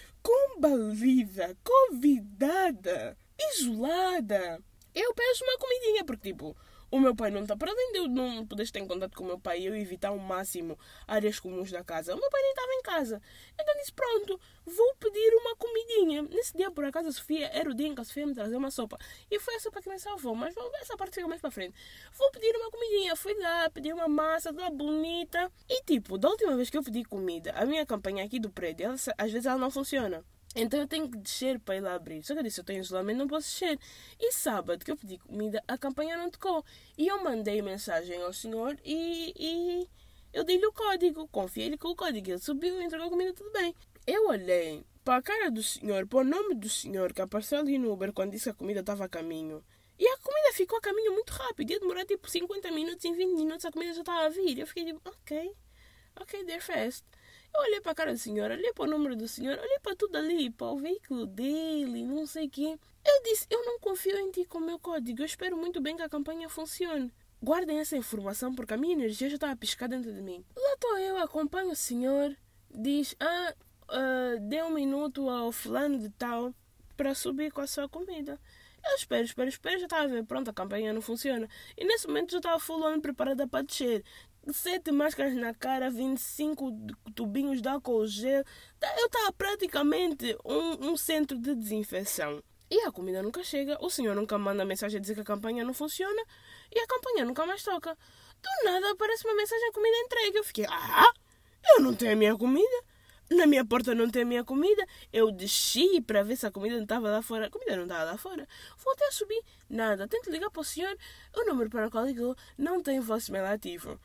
combalida, 1.16 1.58
convidada, 1.64 3.18
isolada. 3.54 4.60
Eu 4.94 5.14
peço 5.14 5.44
uma 5.44 5.58
comidinha, 5.58 6.04
porque 6.06 6.32
tipo, 6.32 6.56
o 6.92 7.00
meu 7.00 7.16
pai 7.16 7.32
não 7.32 7.42
está 7.42 7.56
para 7.56 7.72
além 7.72 7.92
de 7.92 7.98
eu 8.00 8.08
não 8.08 8.46
poder 8.46 8.64
estar 8.64 8.80
em 8.80 8.88
contato 8.88 9.16
com 9.16 9.24
o 9.24 9.28
meu 9.28 9.40
pai 9.40 9.60
e 9.60 9.66
eu 9.66 9.76
evitar 9.76 10.10
ao 10.10 10.18
máximo 10.18 10.78
áreas 11.08 11.40
comuns 11.40 11.72
da 11.72 11.84
casa. 11.84 12.16
O 12.16 12.20
meu 12.20 12.30
pai 12.30 12.42
nem 12.42 12.52
estava 12.52 12.74
em 12.74 12.82
casa. 12.82 13.22
Então 13.60 13.76
disse: 13.76 13.94
Pronto, 13.94 14.40
vou 14.66 14.96
pedir 14.96 15.36
uma 15.36 15.56
comidinha. 15.56 16.22
Nesse 16.24 16.56
dia, 16.56 16.72
por 16.72 16.86
acaso, 16.86 17.10
a 17.10 17.12
Sofia 17.12 17.48
era 17.48 17.70
o 17.70 17.74
dia 17.74 17.88
em 17.88 17.96
que 17.96 18.02
a 18.02 18.04
Sofia 18.04 18.26
me 18.26 18.34
trazia 18.34 18.58
uma 18.58 18.72
sopa. 18.72 18.98
E 19.30 19.40
foi 19.40 19.56
a 19.56 19.60
sopa 19.60 19.82
que 19.82 19.90
me 19.90 20.00
salvou. 20.00 20.36
Mas 20.36 20.56
essa 20.82 20.96
parte 20.96 21.16
fica 21.16 21.28
mais 21.28 21.42
para 21.42 21.52
frente. 21.52 21.76
Vou 22.14 22.32
pedir 22.32 22.56
uma 22.56 22.72
comidinha. 22.72 23.16
Fui 23.16 23.34
lá, 23.34 23.70
pedi 23.70 23.92
uma 23.92 24.08
massa 24.08 24.54
toda 24.54 24.70
bonita. 24.70 25.52
E 25.68 25.84
tipo, 25.84 26.18
da 26.18 26.30
última 26.30 26.56
vez 26.56 26.70
que 26.70 26.78
eu 26.78 26.84
pedi 26.84 27.04
comida, 27.04 27.52
a 27.52 27.66
minha 27.66 27.86
campanha 27.86 28.24
aqui 28.24 28.40
do 28.40 28.50
prédio, 28.50 28.86
ela, 28.86 28.96
às 29.18 29.32
vezes 29.32 29.46
ela 29.46 29.58
não 29.58 29.72
funciona. 29.72 30.24
Então 30.56 30.80
eu 30.80 30.88
tenho 30.88 31.10
que 31.12 31.18
descer 31.18 31.60
para 31.60 31.76
ir 31.76 31.82
lá 31.82 31.96
abrir. 31.96 32.24
Só 32.24 32.34
que 32.34 32.40
eu 32.40 32.44
disse, 32.44 32.62
eu 32.62 32.64
tenho 32.64 32.80
isolamento, 32.80 33.18
não 33.18 33.28
posso 33.28 33.48
descer. 33.50 33.78
E 34.18 34.32
sábado 34.32 34.86
que 34.86 34.92
eu 34.92 34.96
pedi 34.96 35.18
comida, 35.18 35.62
a 35.68 35.78
campanha 35.78 36.16
não 36.16 36.30
tocou. 36.30 36.64
E 36.98 37.08
eu 37.08 37.22
mandei 37.22 37.62
mensagem 37.62 38.22
ao 38.22 38.32
senhor 38.32 38.78
e, 38.84 39.34
e 39.38 39.88
eu 40.32 40.46
dei-lhe 40.46 40.66
o 40.66 40.72
código. 40.72 41.28
Confiei-lhe 41.28 41.78
com 41.78 41.90
o 41.90 41.96
código. 41.96 42.30
Ele 42.30 42.40
subiu, 42.40 42.82
entregou 42.82 43.08
a 43.08 43.10
comida, 43.10 43.34
tudo 43.34 43.52
bem. 43.52 43.76
Eu 44.08 44.30
olhei 44.30 44.86
para 45.04 45.18
a 45.18 45.22
cara 45.22 45.52
do 45.52 45.62
senhor, 45.62 46.08
para 46.08 46.20
o 46.20 46.24
nome 46.24 46.56
do 46.56 46.70
senhor 46.70 47.12
que 47.12 47.22
apareceu 47.22 47.60
ali 47.60 47.78
no 47.78 47.92
Uber 47.92 48.14
quando 48.14 48.32
disse 48.32 48.46
que 48.46 48.50
a 48.52 48.54
comida 48.54 48.80
estava 48.80 49.06
a 49.06 49.10
caminho. 49.10 49.64
E 50.00 50.08
a 50.08 50.18
comida 50.18 50.54
ficou 50.54 50.78
a 50.78 50.82
caminho 50.82 51.14
muito 51.14 51.32
rápido. 51.32 51.72
Ia 51.72 51.80
demorar 51.80 52.06
tipo 52.06 52.30
50 52.30 52.72
minutos, 52.72 53.04
em 53.04 53.14
20 53.14 53.36
minutos 53.36 53.66
a 53.66 53.72
comida 53.72 53.94
já 53.94 54.02
estava 54.02 54.26
a 54.26 54.30
vir. 54.30 54.58
Eu 54.60 54.68
fiquei 54.68 54.86
tipo, 54.86 55.02
ok, 55.06 55.54
ok, 56.16 56.46
they're 56.46 56.62
fast. 56.62 57.06
Eu 57.56 57.62
olhei 57.62 57.80
para 57.80 57.94
a 57.94 57.96
cara 57.96 58.12
do 58.12 58.18
senhor, 58.18 58.52
olhei 58.52 58.74
para 58.74 58.84
o 58.84 58.88
número 58.88 59.16
do 59.16 59.30
senhor, 59.30 59.58
olhei 59.58 59.80
para 59.82 59.96
tudo 59.96 60.18
ali, 60.18 60.50
para 60.50 60.68
o 60.68 60.78
veículo 60.78 61.26
dele, 61.26 62.04
não 62.04 62.28
sei 62.28 62.48
o 62.48 62.50
quê. 62.50 62.78
Eu 63.06 63.24
disse, 63.24 63.48
eu 63.50 63.64
não 63.66 63.80
confio 63.80 64.18
em 64.18 64.30
ti 64.30 64.44
com 64.44 64.58
o 64.58 64.62
meu 64.62 64.78
código, 64.78 65.22
eu 65.22 65.26
espero 65.26 65.56
muito 65.56 65.80
bem 65.80 65.96
que 65.96 66.02
a 66.02 66.10
campanha 66.10 66.50
funcione. 66.50 67.14
Guardem 67.42 67.80
essa 67.80 67.96
informação 67.96 68.54
porque 68.54 68.74
a 68.74 68.78
minha 68.78 68.92
energia 68.92 69.30
já 69.30 69.36
estava 69.36 69.54
a 69.54 69.56
piscar 69.56 69.88
dentro 69.88 70.12
de 70.12 70.22
mim. 70.22 70.44
Lá 70.54 70.74
estou 70.74 70.98
eu, 70.98 71.18
acompanho 71.18 71.72
o 71.72 71.76
senhor, 71.76 72.36
diz, 72.70 73.16
ah, 73.22 73.56
uh, 73.90 74.50
dê 74.50 74.62
um 74.62 74.72
minuto 74.72 75.30
ao 75.30 75.50
fulano 75.54 75.98
de 75.98 76.10
tal 76.10 76.54
para 76.98 77.16
subir 77.16 77.54
com 77.54 77.62
a 77.62 77.68
sua 77.68 77.88
comida. 77.88 78.38
Eu 78.84 78.96
espero, 78.96 79.24
espero, 79.24 79.50
espero, 79.50 79.80
já 79.80 79.86
estava 79.86 80.04
a 80.04 80.08
ver, 80.08 80.26
pronto, 80.26 80.50
a 80.50 80.54
campanha 80.54 80.94
não 80.94 81.02
funciona. 81.02 81.50
E 81.76 81.86
nesse 81.86 82.06
momento 82.08 82.32
já 82.32 82.38
estava 82.38 82.60
full 82.60 82.84
on 82.86 83.00
preparada 83.00 83.48
para 83.48 83.64
descer 83.64 84.04
sete 84.54 84.92
máscaras 84.92 85.34
na 85.36 85.54
cara, 85.54 85.90
25 85.90 86.72
tubinhos 87.16 87.62
de 87.62 87.68
álcool 87.68 88.06
gel. 88.08 88.44
Tá, 88.80 88.94
eu 88.98 89.08
estava 89.08 89.34
praticamente 89.34 90.38
um, 90.46 90.92
um 90.92 90.98
centro 90.98 91.38
de 91.38 91.56
desinfecção. 91.56 92.44
E 92.70 92.82
a 92.82 92.92
comida 92.92 93.22
nunca 93.22 93.44
chega, 93.44 93.78
o 93.80 93.90
senhor 93.90 94.16
nunca 94.16 94.38
manda 94.38 94.66
mensagem 94.66 94.98
a 94.98 95.02
dizer 95.02 95.14
que 95.14 95.22
a 95.22 95.26
campanha 95.26 95.64
não 95.64 95.74
funciona 95.74 96.24
e 96.74 96.80
a 96.80 96.88
campanha 96.88 97.24
nunca 97.24 97.46
mais 97.46 97.64
toca. 97.64 97.96
Do 98.42 98.66
nada 98.66 98.92
aparece 98.92 99.26
uma 99.26 99.36
mensagem 99.36 99.72
comida 99.72 99.96
entregue. 99.98 100.38
Eu 100.38 100.44
fiquei, 100.44 100.66
ah, 100.68 101.14
eu 101.70 101.82
não 101.82 101.94
tenho 101.94 102.14
a 102.14 102.16
minha 102.16 102.36
comida. 102.36 102.84
Na 103.30 103.48
minha 103.48 103.66
porta 103.66 103.96
não 103.96 104.10
tem 104.10 104.22
a 104.22 104.26
minha 104.26 104.44
comida. 104.44 104.86
Eu 105.12 105.32
desci 105.32 106.00
para 106.02 106.24
ver 106.24 106.36
se 106.36 106.46
a 106.46 106.52
comida 106.52 106.76
não 106.76 106.84
estava 106.84 107.10
lá 107.10 107.22
fora. 107.22 107.48
A 107.48 107.50
comida 107.50 107.76
não 107.76 107.84
estava 107.84 108.04
lá 108.04 108.18
fora. 108.18 108.48
Voltei 108.78 109.08
a 109.08 109.12
subir. 109.12 109.42
Nada. 109.70 110.08
Tento 110.08 110.30
ligar 110.30 110.52
para 110.52 110.62
o 110.62 110.64
senhor. 110.64 110.96
O 111.36 111.44
número 111.46 111.70
para 111.70 111.88
o 111.88 111.92
qual 111.92 112.06
ligou 112.06 112.36
não 112.58 112.82
tem 112.82 113.00
voicemail 113.00 113.46
ativo. 113.46 114.00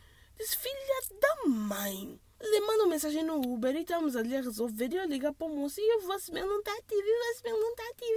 Filha 0.49 1.03
da 1.21 1.49
mãe. 1.49 2.19
Manda 2.41 2.85
uma 2.85 2.87
mensagem 2.87 3.23
no 3.23 3.37
Uber 3.37 3.77
e 3.77 3.81
estamos 3.81 4.17
ali 4.17 4.35
a 4.35 4.41
resolver. 4.41 4.89
E 4.91 4.97
eu 4.97 5.05
ligo 5.05 5.33
para 5.35 5.47
o 5.47 5.51
moço 5.51 5.81
e 5.81 5.97
o 5.97 6.01
voicemail 6.01 6.47
não 6.47 6.61
está 6.61 6.73
ativo. 6.73 7.03
E 7.03 7.15
o 7.15 7.25
voicemail 7.25 7.61
não 7.61 7.71
está 7.71 7.83
ativo. 7.91 8.15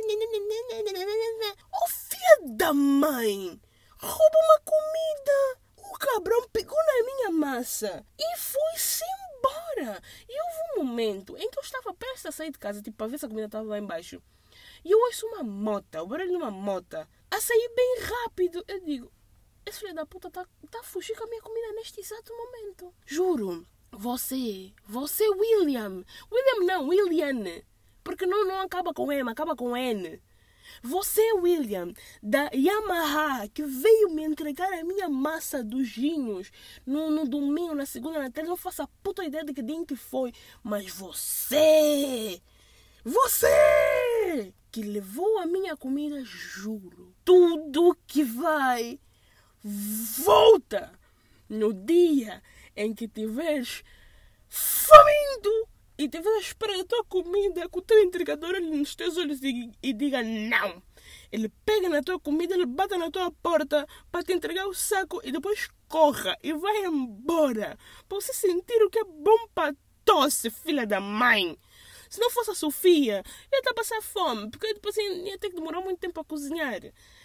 Oh, 1.73 1.87
filha 1.87 2.55
da 2.55 2.73
mãe. 2.73 3.61
Rouba 3.97 4.37
uma 4.37 4.59
comida. 4.61 5.59
O 5.77 5.97
cabrão 5.97 6.47
pegou 6.49 6.77
na 6.77 7.03
minha 7.03 7.31
massa 7.31 8.05
e 8.17 8.37
foi-se 8.37 9.03
embora. 9.03 10.01
E 10.29 10.41
houve 10.41 10.57
um 10.81 10.85
momento 10.85 11.37
em 11.37 11.49
que 11.49 11.59
eu 11.59 11.63
estava 11.63 11.93
prestes 11.93 12.25
a 12.25 12.31
sair 12.31 12.51
de 12.51 12.57
casa, 12.57 12.81
tipo, 12.81 12.95
para 12.97 13.07
ver 13.07 13.19
se 13.19 13.25
a 13.25 13.29
comida 13.29 13.47
estava 13.47 13.67
lá 13.67 13.77
embaixo. 13.77 14.21
E 14.85 14.91
eu 14.91 14.99
ouço 14.99 15.27
uma 15.27 15.43
mota, 15.43 16.01
o 16.01 16.07
barulho 16.07 16.29
de 16.29 16.35
uma 16.35 16.51
mota, 16.51 17.07
a 17.29 17.41
sair 17.41 17.69
bem 17.75 17.97
rápido. 18.01 18.63
Eu 18.67 18.79
digo, 18.81 19.11
esse 19.65 19.79
filho 19.79 19.95
da 19.95 20.05
puta 20.05 20.29
tá, 20.29 20.45
tá 20.69 20.79
a 20.79 20.83
fugir 20.83 21.15
com 21.15 21.23
a 21.23 21.27
minha 21.27 21.41
comida 21.41 21.73
neste 21.73 21.99
exato 21.99 22.33
momento. 22.35 22.93
Juro. 23.05 23.65
Você, 23.91 24.73
você 24.87 25.27
William. 25.29 26.03
William 26.31 26.65
não, 26.65 26.87
William. 26.87 27.61
Porque 28.03 28.25
não, 28.25 28.45
não 28.45 28.61
acaba 28.61 28.93
com 28.93 29.11
M, 29.11 29.29
acaba 29.29 29.55
com 29.55 29.77
N. 29.77 30.21
Você, 30.81 31.33
William, 31.33 31.93
da 32.21 32.49
Yamaha, 32.53 33.47
que 33.47 33.63
veio 33.63 34.09
me 34.09 34.23
entregar 34.23 34.73
a 34.73 34.83
minha 34.83 35.07
massa 35.07 35.63
dos 35.63 35.87
ginhos 35.87 36.51
no, 36.85 37.09
no 37.09 37.25
domingo, 37.25 37.75
na 37.75 37.85
segunda, 37.85 38.19
na 38.19 38.31
terça, 38.31 38.49
não 38.49 38.57
faço 38.57 38.81
a 38.81 38.87
puta 39.01 39.23
ideia 39.23 39.45
de 39.45 39.53
que 39.53 39.61
dia 39.61 39.85
que 39.85 39.95
foi. 39.95 40.33
Mas 40.63 40.91
você, 40.91 42.41
você, 43.03 44.53
que 44.71 44.81
levou 44.81 45.37
a 45.39 45.45
minha 45.45 45.77
comida, 45.77 46.21
juro, 46.23 47.13
tudo 47.23 47.97
que 48.07 48.23
vai 48.23 48.99
volta 49.63 50.91
no 51.47 51.73
dia 51.73 52.41
em 52.75 52.93
que 52.93 53.07
tiveres 53.07 53.83
faminto 54.49 55.69
e 55.97 56.09
tiveres 56.09 56.37
a 56.37 56.41
esperar 56.41 56.79
a 56.79 56.85
tua 56.85 57.03
comida 57.05 57.69
com 57.69 57.79
o 57.79 57.81
teu 57.81 58.01
entregador 58.03 58.59
nos 58.59 58.95
teus 58.95 59.17
olhos 59.17 59.41
e, 59.43 59.71
e 59.81 59.93
diga 59.93 60.21
não. 60.23 60.81
Ele 61.31 61.49
pega 61.65 61.89
na 61.89 62.01
tua 62.01 62.19
comida, 62.19 62.53
ele 62.53 62.65
bate 62.65 62.97
na 62.97 63.09
tua 63.09 63.31
porta 63.31 63.87
para 64.11 64.23
te 64.23 64.33
entregar 64.33 64.67
o 64.67 64.73
saco 64.73 65.21
e 65.23 65.31
depois 65.31 65.69
corra 65.87 66.37
e 66.43 66.53
vai 66.53 66.85
embora. 66.85 67.77
Para 68.07 68.19
você 68.19 68.33
sentir 68.33 68.81
o 68.83 68.89
que 68.89 68.99
é 68.99 69.03
bom 69.03 69.47
para 69.53 69.75
tosse, 70.03 70.49
filha 70.49 70.85
da 70.85 70.99
mãe. 70.99 71.57
Se 72.13 72.19
não 72.19 72.29
fosse 72.29 72.51
a 72.51 72.53
Sofia, 72.53 73.23
eu 73.51 73.61
ia 73.65 73.73
passar 73.73 73.99
fome, 73.99 74.47
porque 74.51 74.71
depois 74.71 74.95
assim, 74.95 75.23
ia 75.25 75.35
ter 75.39 75.49
que 75.49 75.55
demorar 75.55 75.81
muito 75.81 75.97
tempo 75.97 76.19
a 76.21 76.23
cozinhar. 76.23 76.79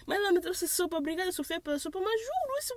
Mas 0.06 0.18
ela 0.18 0.32
me 0.32 0.40
trouxe 0.40 0.66
sopa, 0.66 0.96
obrigada 0.96 1.30
Sofia 1.30 1.60
pela 1.60 1.78
sopa, 1.78 2.00
mas 2.00 2.18
juro, 2.18 2.58
isso. 2.58 2.74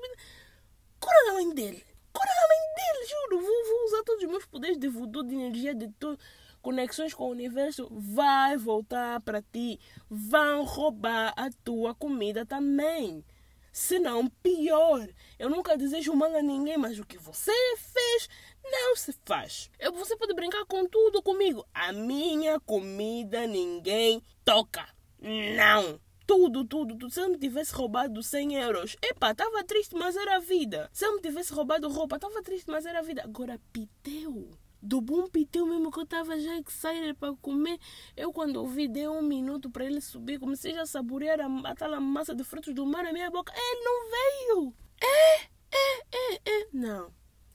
Cura 1.00 1.26
da 1.28 1.34
mãe 1.36 1.54
dele. 1.54 1.82
Cura 2.12 2.28
da 2.28 2.48
mãe 2.50 2.60
dele, 2.76 3.08
juro. 3.08 3.40
Vou, 3.40 3.66
vou 3.66 3.86
usar 3.86 4.04
todos 4.04 4.26
os 4.26 4.30
meus 4.30 4.46
poderes 4.46 4.78
de 4.78 4.90
voodoo, 4.90 5.24
de 5.24 5.36
energia, 5.36 5.74
de 5.74 5.88
tudo 5.98 6.20
conexões 6.62 7.14
com 7.14 7.24
o 7.24 7.32
universo, 7.32 7.88
vai 7.90 8.58
voltar 8.58 9.22
para 9.22 9.42
ti. 9.42 9.80
Vão 10.10 10.66
roubar 10.66 11.34
a 11.38 11.50
tua 11.64 11.96
comida 11.96 12.46
também. 12.46 13.24
Se 13.72 14.00
não, 14.00 14.28
pior. 14.28 15.08
Eu 15.40 15.50
nunca 15.50 15.78
desejo 15.78 16.14
mal 16.14 16.36
a 16.36 16.42
ninguém, 16.42 16.78
mas 16.78 17.00
o 17.00 17.06
que 17.06 17.18
você 17.18 17.54
fez 17.78 18.28
não 18.64 18.96
se 18.96 19.14
faz. 19.26 19.70
Você 19.94 20.16
pode 20.16 20.34
brincar 20.34 20.66
com 20.66 20.88
tudo 20.88 21.22
comigo. 21.22 21.66
A 21.74 21.92
minha 21.92 22.60
comida 22.60 23.46
ninguém 23.48 24.22
toca. 24.44 24.88
Não 25.20 26.00
tudo, 26.32 26.64
tudo, 26.64 26.96
tudo. 26.96 27.10
Se 27.10 27.20
eu 27.20 27.30
me 27.30 27.38
tivesse 27.38 27.74
roubado 27.74 28.24
100 28.24 28.56
euros, 28.56 28.96
epa, 29.02 29.32
estava 29.32 29.66
triste, 29.66 29.94
mas 29.96 30.16
era 30.16 30.38
a 30.38 30.40
vida. 30.40 30.90
Se 30.94 31.06
eu 31.06 31.14
me 31.14 31.22
tivesse 31.22 31.54
roubado 31.54 31.90
roupa, 31.90 32.16
estava 32.16 32.42
triste, 32.42 32.72
mas 32.72 32.86
era 32.86 33.00
a 33.00 33.02
vida. 33.02 33.22
Agora, 33.22 33.60
piteu. 33.74 34.50
Do 34.82 35.02
bom 35.02 35.28
piteu 35.28 35.66
mesmo 35.66 35.92
que 35.92 36.00
eu 36.00 36.04
estava 36.04 36.40
já 36.40 36.58
excited 36.58 37.16
para 37.16 37.36
comer. 37.36 37.78
Eu, 38.16 38.32
quando 38.32 38.62
ouvi, 38.62 38.88
dei 38.88 39.10
um 39.10 39.22
minuto 39.22 39.70
para 39.70 39.84
ele 39.84 40.00
subir. 40.00 40.40
Comecei 40.40 40.74
já 40.74 40.84
a 40.84 40.86
saborear 40.86 41.42
a, 41.42 41.70
aquela 41.70 42.00
massa 42.00 42.34
de 42.34 42.46
frutos 42.46 42.74
do 42.74 42.86
mar 42.86 43.04
na 43.04 43.12
minha 43.12 43.30
boca. 43.30 43.54
Ele 43.54 43.84
não 43.84 44.10
veio. 44.10 44.76
É, 45.04 45.36
é, 45.76 46.00
é, 46.14 46.36
é. 46.46 46.68
Não. 46.72 47.14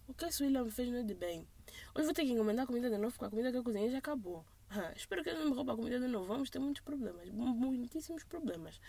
O 0.09 0.15
que 0.15 0.25
esse 0.25 0.43
William 0.43 0.71
fez 0.71 0.89
não 0.89 1.01
é 1.01 1.03
de 1.03 1.15
bem. 1.15 1.47
Hoje 1.95 2.05
vou 2.05 2.15
ter 2.15 2.25
que 2.25 2.33
encomendar 2.33 2.67
comida 2.67 2.89
de 2.89 2.97
novo, 2.97 3.13
porque 3.13 3.25
a 3.25 3.31
comida 3.31 3.51
que 3.51 3.59
eu 3.59 3.65
cozinhei 3.65 3.91
já 3.91 3.99
acabou. 3.99 4.45
Ah, 4.69 4.93
espero 4.97 5.23
que 5.23 5.31
ele 5.31 5.39
não 5.39 5.51
me 5.51 5.55
roube 5.55 5.71
a 5.71 5.77
comida 5.77 6.01
de 6.01 6.09
novo. 6.09 6.27
Vamos 6.27 6.51
ter 6.51 6.59
muitos 6.59 6.83
problemas. 6.83 7.29
Muitíssimos 7.31 8.25
problemas. 8.25 8.81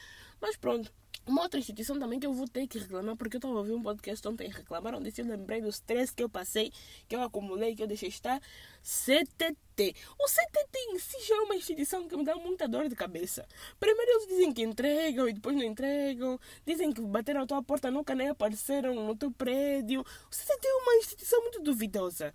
Mas 0.41 0.57
pronto. 0.57 0.91
Uma 1.25 1.41
outra 1.41 1.59
instituição 1.59 1.99
também 1.99 2.19
que 2.19 2.25
eu 2.25 2.33
vou 2.33 2.47
ter 2.47 2.65
que 2.67 2.79
reclamar, 2.79 3.15
porque 3.17 3.35
eu 3.35 3.39
estava 3.39 3.53
a 3.53 3.57
ouvir 3.57 3.73
um 3.73 3.81
podcast 3.83 4.25
ontem 4.27 4.49
reclamaram 4.49 5.01
disso. 5.01 5.21
Eu 5.21 5.25
lembrei 5.25 5.61
do 5.61 5.67
stress 5.67 6.13
que 6.15 6.23
eu 6.23 6.29
passei, 6.29 6.71
que 7.07 7.15
eu 7.15 7.21
acumulei, 7.21 7.75
que 7.75 7.83
eu 7.83 7.87
deixei 7.87 8.07
estar. 8.07 8.41
CTT. 8.81 9.93
O 10.17 10.27
CTT 10.27 10.79
em 10.93 10.99
si 10.99 11.27
já 11.27 11.35
é 11.35 11.39
uma 11.41 11.55
instituição 11.55 12.07
que 12.07 12.15
me 12.15 12.23
dá 12.23 12.35
muita 12.35 12.67
dor 12.67 12.87
de 12.87 12.95
cabeça. 12.95 13.45
Primeiro 13.77 14.09
eles 14.13 14.27
dizem 14.27 14.53
que 14.53 14.63
entregam 14.63 15.27
e 15.27 15.33
depois 15.33 15.55
não 15.55 15.63
entregam. 15.63 16.39
Dizem 16.65 16.93
que 16.93 17.01
bateram 17.01 17.41
a 17.41 17.45
tua 17.45 17.61
porta 17.61 17.91
nunca 17.91 18.15
nem 18.15 18.29
apareceram 18.29 18.95
no 18.95 19.15
teu 19.15 19.29
prédio. 19.29 20.01
O 20.01 20.33
CTT 20.33 20.65
é 20.65 20.75
uma 20.75 20.95
instituição 20.95 21.41
muito 21.41 21.61
duvidosa. 21.61 22.33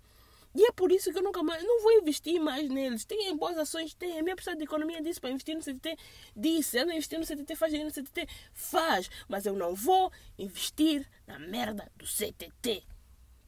E 0.55 0.65
é 0.67 0.71
por 0.71 0.91
isso 0.91 1.11
que 1.11 1.17
eu 1.17 1.23
nunca 1.23 1.41
mais, 1.41 1.63
não 1.63 1.81
vou 1.81 1.91
investir 1.93 2.39
mais 2.39 2.69
neles. 2.69 3.05
Tem 3.05 3.35
boas 3.35 3.57
ações, 3.57 3.93
tem. 3.93 4.19
A 4.19 4.23
minha 4.23 4.35
pessoa 4.35 4.55
de 4.55 4.63
economia 4.63 5.01
disse 5.01 5.19
para 5.19 5.31
investir 5.31 5.55
no 5.55 5.61
CTT. 5.61 5.97
Disse, 6.35 6.77
ela 6.77 6.93
investir 6.93 7.17
no 7.17 7.25
CTT, 7.25 7.55
faz 7.55 7.71
dinheiro 7.71 7.89
no 7.89 7.93
CTT. 7.93 8.27
Faz. 8.53 9.09
Mas 9.27 9.45
eu 9.45 9.55
não 9.55 9.73
vou 9.73 10.11
investir 10.37 11.09
na 11.25 11.39
merda 11.39 11.91
do 11.95 12.05
CTT. 12.05 12.83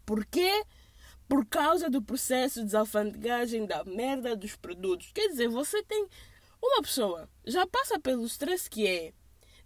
Por 0.06 0.26
quê? 0.26 0.64
Por 1.28 1.46
causa 1.46 1.90
do 1.90 2.02
processo 2.02 2.60
de 2.60 2.66
desalfandigagem 2.66 3.66
da 3.66 3.84
merda 3.84 4.36
dos 4.36 4.56
produtos. 4.56 5.12
Quer 5.14 5.28
dizer, 5.28 5.48
você 5.48 5.84
tem 5.84 6.08
uma 6.62 6.82
pessoa, 6.82 7.30
já 7.46 7.68
passa 7.68 8.00
pelo 8.00 8.26
stress 8.26 8.68
que 8.70 8.88
é 8.88 9.14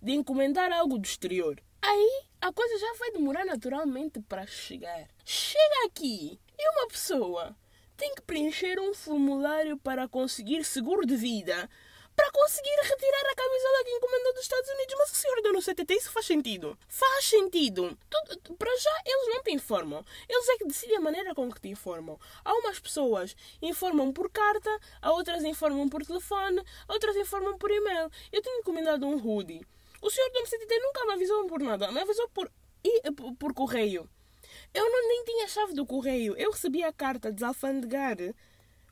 de 0.01 0.12
encomendar 0.12 0.72
algo 0.72 0.98
do 0.98 1.05
exterior. 1.05 1.62
Aí 1.81 2.24
a 2.41 2.51
coisa 2.51 2.77
já 2.77 2.93
vai 3.00 3.12
demorar 3.12 3.46
naturalmente 3.46 4.22
para 4.22 4.46
chegar. 4.46 5.08
Chega 5.24 5.86
aqui 5.86 6.39
e 6.59 6.69
uma 6.71 6.87
pessoa 6.89 7.55
tem 7.95 8.13
que 8.13 8.21
preencher 8.21 8.79
um 8.79 8.93
formulário 8.93 9.77
para 9.77 10.07
conseguir 10.07 10.63
seguro 10.65 11.05
de 11.05 11.15
vida, 11.15 11.69
para 12.15 12.31
conseguir 12.31 12.75
retirar 12.83 13.31
a 13.31 13.35
camisola 13.35 13.83
que 13.85 13.91
encomendou 13.91 14.33
dos 14.33 14.41
Estados 14.43 14.69
Unidos. 14.69 14.95
Mas 14.97 15.11
o 15.11 15.15
senhor 15.15 15.41
deu 15.41 15.53
no 15.53 15.61
CTT, 15.61 15.93
isso 15.93 16.11
faz 16.11 16.25
sentido? 16.25 16.77
Faz 16.89 17.25
sentido. 17.25 17.97
Tudo, 18.09 18.57
para 18.57 18.75
já, 18.77 19.01
eles 19.05 19.35
não 19.35 19.41
te 19.41 19.51
informam. 19.51 20.03
Eles 20.27 20.49
é 20.49 20.57
que 20.57 20.65
decidem 20.65 20.97
a 20.97 21.01
maneira 21.01 21.33
com 21.33 21.49
que 21.49 21.61
te 21.61 21.69
informam. 21.69 22.19
Há 22.43 22.53
umas 22.55 22.77
pessoas 22.77 23.35
informam 23.61 24.11
por 24.11 24.29
carta, 24.29 24.69
há 25.01 25.13
outras 25.13 25.45
informam 25.45 25.87
por 25.87 26.05
telefone, 26.05 26.61
outras 26.89 27.15
informam 27.15 27.57
por 27.57 27.71
e-mail. 27.71 28.11
Eu 28.33 28.41
tenho 28.41 28.59
encomendado 28.59 29.07
um 29.07 29.15
hoodie. 29.15 29.65
O 30.01 30.09
senhor 30.09 30.29
do 30.29 30.43
CTT 30.43 30.79
nunca 30.79 31.05
me 31.05 31.13
avisou 31.13 31.47
por 31.47 31.61
nada, 31.61 31.89
me 31.89 32.01
avisou 32.01 32.27
por, 32.29 32.51
por, 33.15 33.35
por 33.35 33.53
correio. 33.53 34.09
Eu 34.73 34.89
não, 34.89 35.07
nem 35.07 35.25
tinha 35.25 35.47
chave 35.47 35.73
do 35.73 35.85
correio. 35.85 36.35
Eu 36.38 36.51
recebi 36.51 36.83
a 36.83 36.93
carta 36.93 37.29
de 37.29 37.35
desalfandegar 37.35 38.17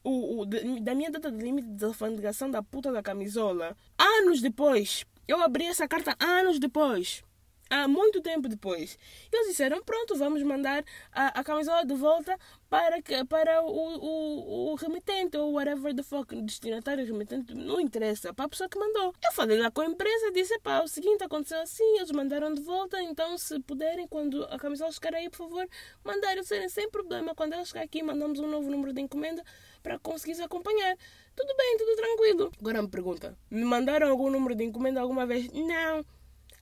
o, 0.04 0.42
o, 0.42 0.46
da 0.46 0.96
minha 0.96 1.12
data 1.12 1.32
de 1.32 1.44
limite 1.44 1.68
de 1.68 1.74
desalfandegação 1.76 2.50
da 2.50 2.64
puta 2.64 2.92
da 2.92 3.04
camisola. 3.04 3.76
Anos 3.98 4.42
depois. 4.42 5.06
Eu 5.28 5.42
abri 5.42 5.66
essa 5.66 5.88
carta 5.88 6.16
anos 6.20 6.60
depois 6.60 7.24
há 7.70 7.88
muito 7.88 8.22
tempo 8.22 8.48
depois. 8.48 8.98
Eles 9.32 9.48
disseram: 9.48 9.84
pronto, 9.84 10.16
vamos 10.16 10.42
mandar 10.44 10.84
a, 11.12 11.40
a 11.40 11.44
camisola 11.44 11.86
de 11.86 11.94
volta 11.94 12.38
para, 12.70 12.98
para 13.28 13.62
o, 13.62 13.68
o, 13.68 14.72
o 14.72 14.76
remitente 14.76 15.38
ou 15.38 15.54
whatever 15.54 15.96
the 15.96 16.04
fuck, 16.04 16.36
destinatário 16.42 17.06
remitente, 17.06 17.54
não 17.54 17.80
interessa, 17.80 18.34
para 18.34 18.46
a 18.46 18.50
pessoa 18.50 18.70
que 18.70 18.78
mandou. 18.78 19.14
Eu 19.24 19.32
falei 19.32 19.58
lá 19.58 19.72
com 19.72 19.82
a 19.82 19.86
empresa, 19.86 20.32
disse: 20.32 20.58
pá, 20.60 20.82
o 20.82 20.88
seguinte 20.88 21.24
aconteceu 21.24 21.62
assim, 21.62 21.98
eles 21.98 22.12
mandaram 22.12 22.54
de 22.54 22.62
volta, 22.62 23.02
então 23.02 23.38
se 23.38 23.60
puderem, 23.62 24.08
quando 24.08 24.44
a 24.46 24.58
camisola 24.58 24.92
chegar 24.92 25.16
aí, 25.16 25.30
por 25.30 25.38
favor, 25.38 25.68
mandarem 26.04 26.44
serem 26.44 26.70
sem 26.70 26.90
problema. 26.90 27.34
Quando 27.36 27.54
ela 27.54 27.66
chegar 27.66 27.84
aqui, 27.84 28.04
mandamos 28.04 28.40
um 28.40 28.48
novo 28.48 28.70
número 28.70 28.94
de 28.94 29.02
encomenda 29.02 29.44
para 29.82 29.98
conseguir 30.00 30.42
acompanhar. 30.42 30.96
Tudo 31.36 31.56
bem, 31.56 31.78
tudo 31.78 31.96
tranquilo. 31.96 32.52
Agora 32.60 32.82
me 32.82 32.90
pergunta: 32.90 33.38
me 33.50 33.64
mandaram 33.64 34.10
algum 34.10 34.30
número 34.30 34.56
de 34.56 34.64
encomenda 34.64 35.00
alguma 35.00 35.26
vez? 35.26 35.50
Não. 35.52 36.04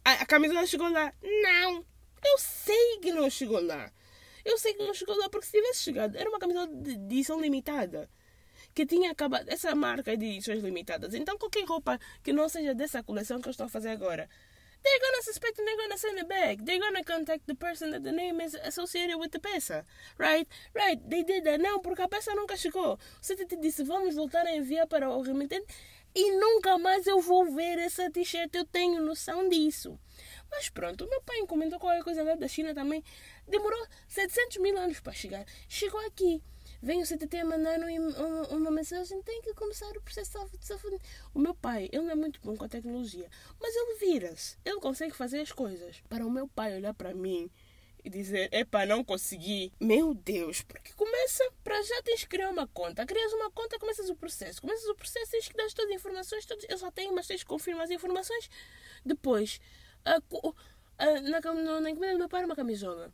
A, 0.05 0.11
a 0.21 0.25
camisola 0.25 0.65
chegou 0.67 0.87
lá? 0.89 1.11
Não. 1.21 1.83
Eu 2.23 2.37
sei 2.37 2.99
que 3.01 3.11
não 3.11 3.27
chegou 3.29 3.59
lá. 3.59 3.91
Eu 4.45 4.57
sei 4.59 4.75
que 4.75 4.85
não 4.85 4.93
chegou 4.93 5.17
lá 5.17 5.27
porque 5.29 5.47
se 5.47 5.53
tivesse 5.53 5.79
chegado, 5.79 6.15
era 6.15 6.29
uma 6.29 6.37
camisola 6.37 6.67
de 6.67 6.91
edição 6.91 7.41
limitada. 7.41 8.07
Que 8.75 8.85
tinha 8.85 9.11
acabado. 9.11 9.49
Essa 9.49 9.73
marca 9.73 10.15
de 10.15 10.25
edições 10.25 10.63
limitadas. 10.63 11.15
Então 11.15 11.37
qualquer 11.37 11.65
roupa 11.65 11.99
que 12.21 12.31
não 12.31 12.47
seja 12.47 12.75
dessa 12.75 13.01
coleção 13.01 13.41
que 13.41 13.47
eu 13.47 13.51
estou 13.51 13.65
a 13.65 13.69
fazer 13.69 13.89
agora. 13.89 14.29
They're 14.85 14.99
gonna 15.01 15.23
suspect 15.23 15.57
and 15.57 15.67
they're 15.67 15.77
gonna 15.77 15.97
send 15.97 16.19
it 16.19 16.27
back. 16.27 16.63
They're 16.63 16.79
gonna 16.79 17.03
contact 17.03 17.47
the 17.47 17.55
person 17.55 17.89
that 17.89 18.03
the 18.03 18.11
name 18.11 18.39
is 18.39 18.53
associated 18.53 19.17
with 19.17 19.31
the 19.31 19.39
peça. 19.39 19.83
Right? 20.19 20.47
Right. 20.75 21.01
They 21.09 21.23
did 21.23 21.43
that. 21.45 21.57
Não, 21.57 21.79
porque 21.79 22.03
a 22.03 22.07
peça 22.07 22.35
nunca 22.35 22.55
chegou. 22.55 22.99
Você 23.19 23.35
te 23.35 23.57
disse, 23.57 23.83
vamos 23.83 24.13
voltar 24.13 24.45
a 24.45 24.55
enviar 24.55 24.85
para 24.85 25.09
o 25.09 25.23
remitente 25.23 25.65
e 26.13 26.31
nunca 26.37 26.77
mais 26.77 27.07
eu 27.07 27.19
vou 27.19 27.51
ver 27.51 27.79
essa 27.79 28.11
t-shirt. 28.11 28.53
Eu 28.53 28.65
tenho 28.65 29.01
noção 29.01 29.49
disso. 29.49 29.99
Mas 30.51 30.69
pronto, 30.69 31.09
meu 31.09 31.21
pai 31.23 31.39
encomendou 31.39 31.79
qualquer 31.79 32.03
coisa 32.03 32.23
lá 32.23 32.35
da 32.35 32.47
China 32.47 32.73
também. 32.73 33.03
Demorou 33.47 33.87
700 34.07 34.57
mil 34.57 34.77
anos 34.77 34.99
para 34.99 35.13
chegar. 35.13 35.45
Chegou 35.67 35.99
aqui. 36.05 36.43
Vem 36.85 37.01
o 37.01 37.03
CTT 37.03 37.37
a 37.37 37.45
mandar 37.45 37.79
uma, 37.79 38.47
uma 38.49 38.69
mensagem. 38.69 39.19
Tem 39.23 39.41
que 39.41 39.55
começar 39.55 39.87
o 39.87 40.01
processo 40.01 40.47
de 40.55 40.65
saúde. 40.67 40.99
O 41.33 41.39
meu 41.39 41.55
pai, 41.55 41.89
ele 41.91 42.03
não 42.03 42.11
é 42.11 42.15
muito 42.15 42.39
bom 42.43 42.55
com 42.55 42.63
a 42.63 42.69
tecnologia. 42.69 43.27
Mas 43.59 43.75
ele 43.75 43.95
vira-se. 43.95 44.55
Ele 44.63 44.79
consegue 44.79 45.15
fazer 45.15 45.39
as 45.39 45.51
coisas. 45.51 46.03
Para 46.07 46.23
o 46.23 46.29
meu 46.29 46.47
pai 46.47 46.75
olhar 46.75 46.93
para 46.93 47.11
mim 47.11 47.49
e 48.03 48.09
dizer, 48.11 48.51
para 48.69 48.85
não 48.85 49.03
conseguir. 49.03 49.73
Meu 49.79 50.13
Deus, 50.13 50.61
porque 50.61 50.93
começa, 50.93 51.43
para 51.63 51.81
já 51.81 52.03
tens 52.03 52.19
que 52.19 52.27
criar 52.27 52.51
uma 52.51 52.67
conta. 52.67 53.03
Crias 53.03 53.33
uma 53.33 53.49
conta, 53.49 53.79
começas 53.79 54.07
o 54.07 54.15
processo. 54.15 54.61
Começas 54.61 54.87
o 54.87 54.93
processo, 54.93 55.31
tens 55.31 55.47
que 55.47 55.57
dar 55.57 55.67
todas 55.71 55.89
as 55.89 55.95
informações. 55.95 56.45
Todos, 56.45 56.67
eu 56.69 56.77
só 56.77 56.91
tenho, 56.91 57.15
mas 57.15 57.25
tens 57.25 57.41
que 57.41 57.49
confirmar 57.49 57.85
as 57.85 57.89
informações. 57.89 58.47
Depois, 59.03 59.59
a, 60.05 60.17
a, 60.99 61.21
na, 61.21 61.79
na 61.81 61.89
encomenda 61.89 62.13
do 62.13 62.19
meu 62.19 62.29
pai 62.29 62.41
era 62.41 62.47
uma 62.47 62.55
camisola. 62.55 63.11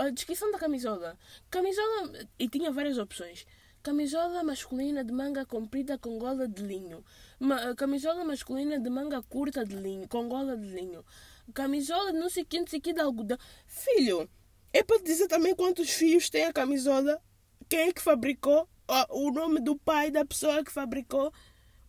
A 0.00 0.10
descrição 0.10 0.50
da 0.50 0.58
camisola. 0.58 1.18
Camisola, 1.50 2.26
e 2.38 2.48
tinha 2.48 2.70
várias 2.70 2.98
opções. 2.98 3.46
Camisola 3.82 4.42
masculina 4.42 5.02
de 5.02 5.12
manga 5.12 5.46
comprida 5.46 5.98
com 5.98 6.18
gola 6.18 6.46
de 6.46 6.62
linho. 6.62 7.04
Ma, 7.38 7.74
camisola 7.74 8.24
masculina 8.24 8.78
de 8.78 8.90
manga 8.90 9.22
curta 9.22 9.64
de 9.64 9.76
linho, 9.76 10.06
com 10.08 10.28
gola 10.28 10.56
de 10.56 10.68
linho 10.68 11.04
camisola, 11.50 12.12
não 12.12 12.30
sei 12.30 12.44
que, 12.44 12.58
não 12.58 12.66
sei 12.66 12.80
que, 12.80 12.92
de 12.92 13.00
algodão. 13.00 13.38
Filho, 13.66 14.28
é 14.72 14.82
para 14.82 15.02
dizer 15.02 15.26
também 15.26 15.54
quantos 15.54 15.90
fios 15.90 16.30
tem 16.30 16.44
a 16.44 16.52
camisola, 16.52 17.20
quem 17.68 17.88
é 17.88 17.92
que 17.92 18.00
fabricou, 18.00 18.68
o 19.10 19.30
nome 19.30 19.60
do 19.60 19.76
pai 19.76 20.10
da 20.10 20.24
pessoa 20.24 20.64
que 20.64 20.72
fabricou, 20.72 21.32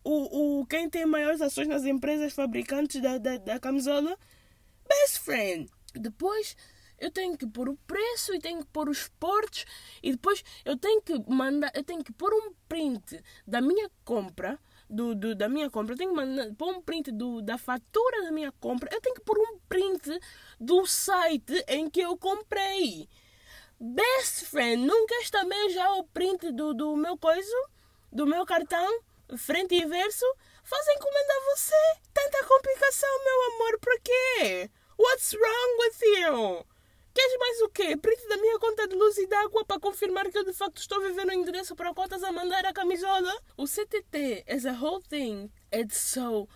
o, 0.04 0.60
o, 0.60 0.66
quem 0.66 0.90
tem 0.90 1.06
maiores 1.06 1.40
ações 1.40 1.68
nas 1.68 1.84
empresas 1.84 2.32
fabricantes 2.32 3.00
da, 3.00 3.18
da, 3.18 3.36
da 3.36 3.60
camisola. 3.60 4.16
Best 4.88 5.20
friend. 5.20 5.70
Depois 5.94 6.56
eu 7.02 7.10
tenho 7.10 7.36
que 7.36 7.46
pôr 7.46 7.68
o 7.68 7.76
preço 7.84 8.32
e 8.32 8.38
tenho 8.38 8.60
que 8.60 8.66
pôr 8.66 8.88
os 8.88 9.08
portos 9.18 9.64
e 10.00 10.12
depois 10.12 10.44
eu 10.64 10.76
tenho 10.76 11.02
que 11.02 11.18
mandar, 11.28 11.72
eu 11.74 11.82
tenho 11.82 12.02
que 12.04 12.12
pôr 12.12 12.32
um 12.32 12.52
print 12.68 13.20
da 13.44 13.60
minha 13.60 13.90
compra 14.04 14.56
do, 14.88 15.12
do, 15.14 15.34
da 15.34 15.48
minha 15.48 15.68
compra, 15.68 15.94
eu 15.94 15.98
tenho 15.98 16.10
que 16.10 16.16
mandar, 16.16 16.54
pôr 16.54 16.72
um 16.72 16.80
print 16.80 17.10
do, 17.10 17.42
da 17.42 17.58
fatura 17.58 18.22
da 18.22 18.30
minha 18.30 18.52
compra, 18.52 18.88
eu 18.92 19.00
tenho 19.00 19.16
que 19.16 19.22
pôr 19.22 19.36
um 19.36 19.58
print 19.68 20.20
do 20.60 20.86
site 20.86 21.64
em 21.66 21.90
que 21.90 22.00
eu 22.00 22.16
comprei. 22.16 23.08
Best 23.80 24.44
friend, 24.44 24.88
queres 25.08 25.28
também 25.28 25.70
já 25.70 25.90
o 25.94 26.04
print 26.04 26.52
do, 26.52 26.72
do 26.72 26.96
meu 26.96 27.18
coisa, 27.18 27.68
do 28.12 28.24
meu 28.24 28.46
cartão, 28.46 29.00
frente 29.36 29.74
e 29.74 29.84
verso? 29.84 30.24
Faz 30.62 30.86
encomenda 30.86 31.32
a 31.32 31.56
você. 31.56 31.74
Tanta 32.14 32.44
complicação, 32.44 33.24
meu 33.24 33.54
amor, 33.54 33.80
por 33.80 34.00
quê? 34.00 34.70
What's 34.96 35.34
wrong 35.34 35.78
with 35.80 36.20
you? 36.20 36.71
Queres 37.14 37.38
mais 37.38 37.60
o 37.60 37.68
quê? 37.68 37.96
Print 37.96 38.28
da 38.28 38.36
minha 38.38 38.58
conta 38.58 38.88
de 38.88 38.94
luz 38.94 39.18
e 39.18 39.26
de 39.26 39.34
água 39.34 39.64
para 39.64 39.78
confirmar 39.78 40.30
que 40.30 40.38
eu 40.38 40.44
de 40.44 40.52
facto 40.52 40.78
estou 40.78 41.00
vivendo 41.00 41.28
o 41.28 41.32
endereço 41.32 41.76
para 41.76 41.92
cotas 41.92 42.22
a 42.22 42.32
mandar 42.32 42.64
a 42.64 42.72
camisola? 42.72 43.32
O 43.56 43.66
CTT 43.66 44.44
as 44.48 44.64
a 44.64 44.72
whole 44.72 45.02
thing, 45.02 45.50
it's 45.72 45.98
so 45.98 46.48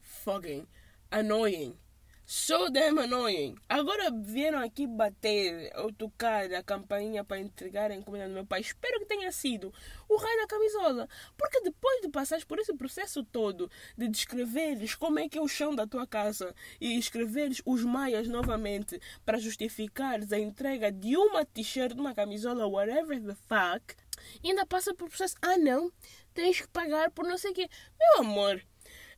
fucking 0.00 0.66
annoying. 1.10 1.76
So 2.26 2.70
damn 2.70 2.98
annoying. 2.98 3.54
Agora 3.68 4.10
vieram 4.10 4.58
aqui 4.58 4.86
bater 4.86 5.70
ou 5.76 5.92
tocar 5.92 6.50
a 6.54 6.62
campainha 6.62 7.22
para 7.22 7.38
entregar 7.38 7.90
a 7.90 7.94
encomenda 7.94 8.28
do 8.28 8.32
meu 8.32 8.46
pai. 8.46 8.62
Espero 8.62 8.98
que 9.00 9.04
tenha 9.04 9.30
sido 9.30 9.70
o 10.08 10.16
raio 10.16 10.40
da 10.40 10.46
camisola. 10.46 11.06
Porque 11.36 11.60
depois 11.60 12.00
de 12.00 12.08
passares 12.08 12.42
por 12.42 12.58
esse 12.58 12.72
processo 12.74 13.22
todo, 13.24 13.70
de 13.94 14.08
descreveres 14.08 14.94
como 14.94 15.18
é 15.18 15.28
que 15.28 15.36
é 15.36 15.40
o 15.42 15.46
chão 15.46 15.74
da 15.74 15.86
tua 15.86 16.06
casa 16.06 16.54
e 16.80 16.98
escreveres 16.98 17.60
os 17.66 17.84
maias 17.84 18.26
novamente 18.26 18.98
para 19.22 19.36
justificares 19.36 20.32
a 20.32 20.38
entrega 20.38 20.90
de 20.90 21.18
uma 21.18 21.44
t-shirt, 21.44 21.92
uma 21.92 22.14
camisola, 22.14 22.66
whatever 22.66 23.22
the 23.22 23.34
fuck, 23.34 23.94
ainda 24.42 24.64
passa 24.64 24.94
por 24.94 25.10
processo. 25.10 25.36
Ah, 25.42 25.58
não, 25.58 25.92
tens 26.32 26.62
que 26.62 26.68
pagar 26.68 27.10
por 27.10 27.26
não 27.26 27.36
sei 27.36 27.50
o 27.50 27.54
quê. 27.54 27.68
Meu 28.00 28.20
amor, 28.20 28.62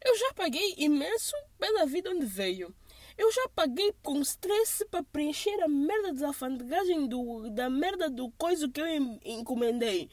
eu 0.05 0.19
já 0.19 0.35
paguei 0.35 0.75
imenso 0.77 1.37
pela 1.57 1.87
vida 1.87 2.11
onde 2.11 2.27
veio. 2.27 2.75
Eu 3.17 3.33
já 3.33 3.49
paguei 3.55 3.95
com 4.03 4.21
stress 4.21 4.85
para 4.91 5.03
preencher 5.03 5.63
a 5.63 5.69
merda 5.69 6.13
da 6.13 6.27
alfandegagem 6.29 7.07
do, 7.07 7.49
da 7.51 7.71
merda 7.71 8.11
do 8.11 8.31
coisa 8.33 8.69
que 8.69 8.81
eu 8.81 8.87
encomendei. 9.25 10.11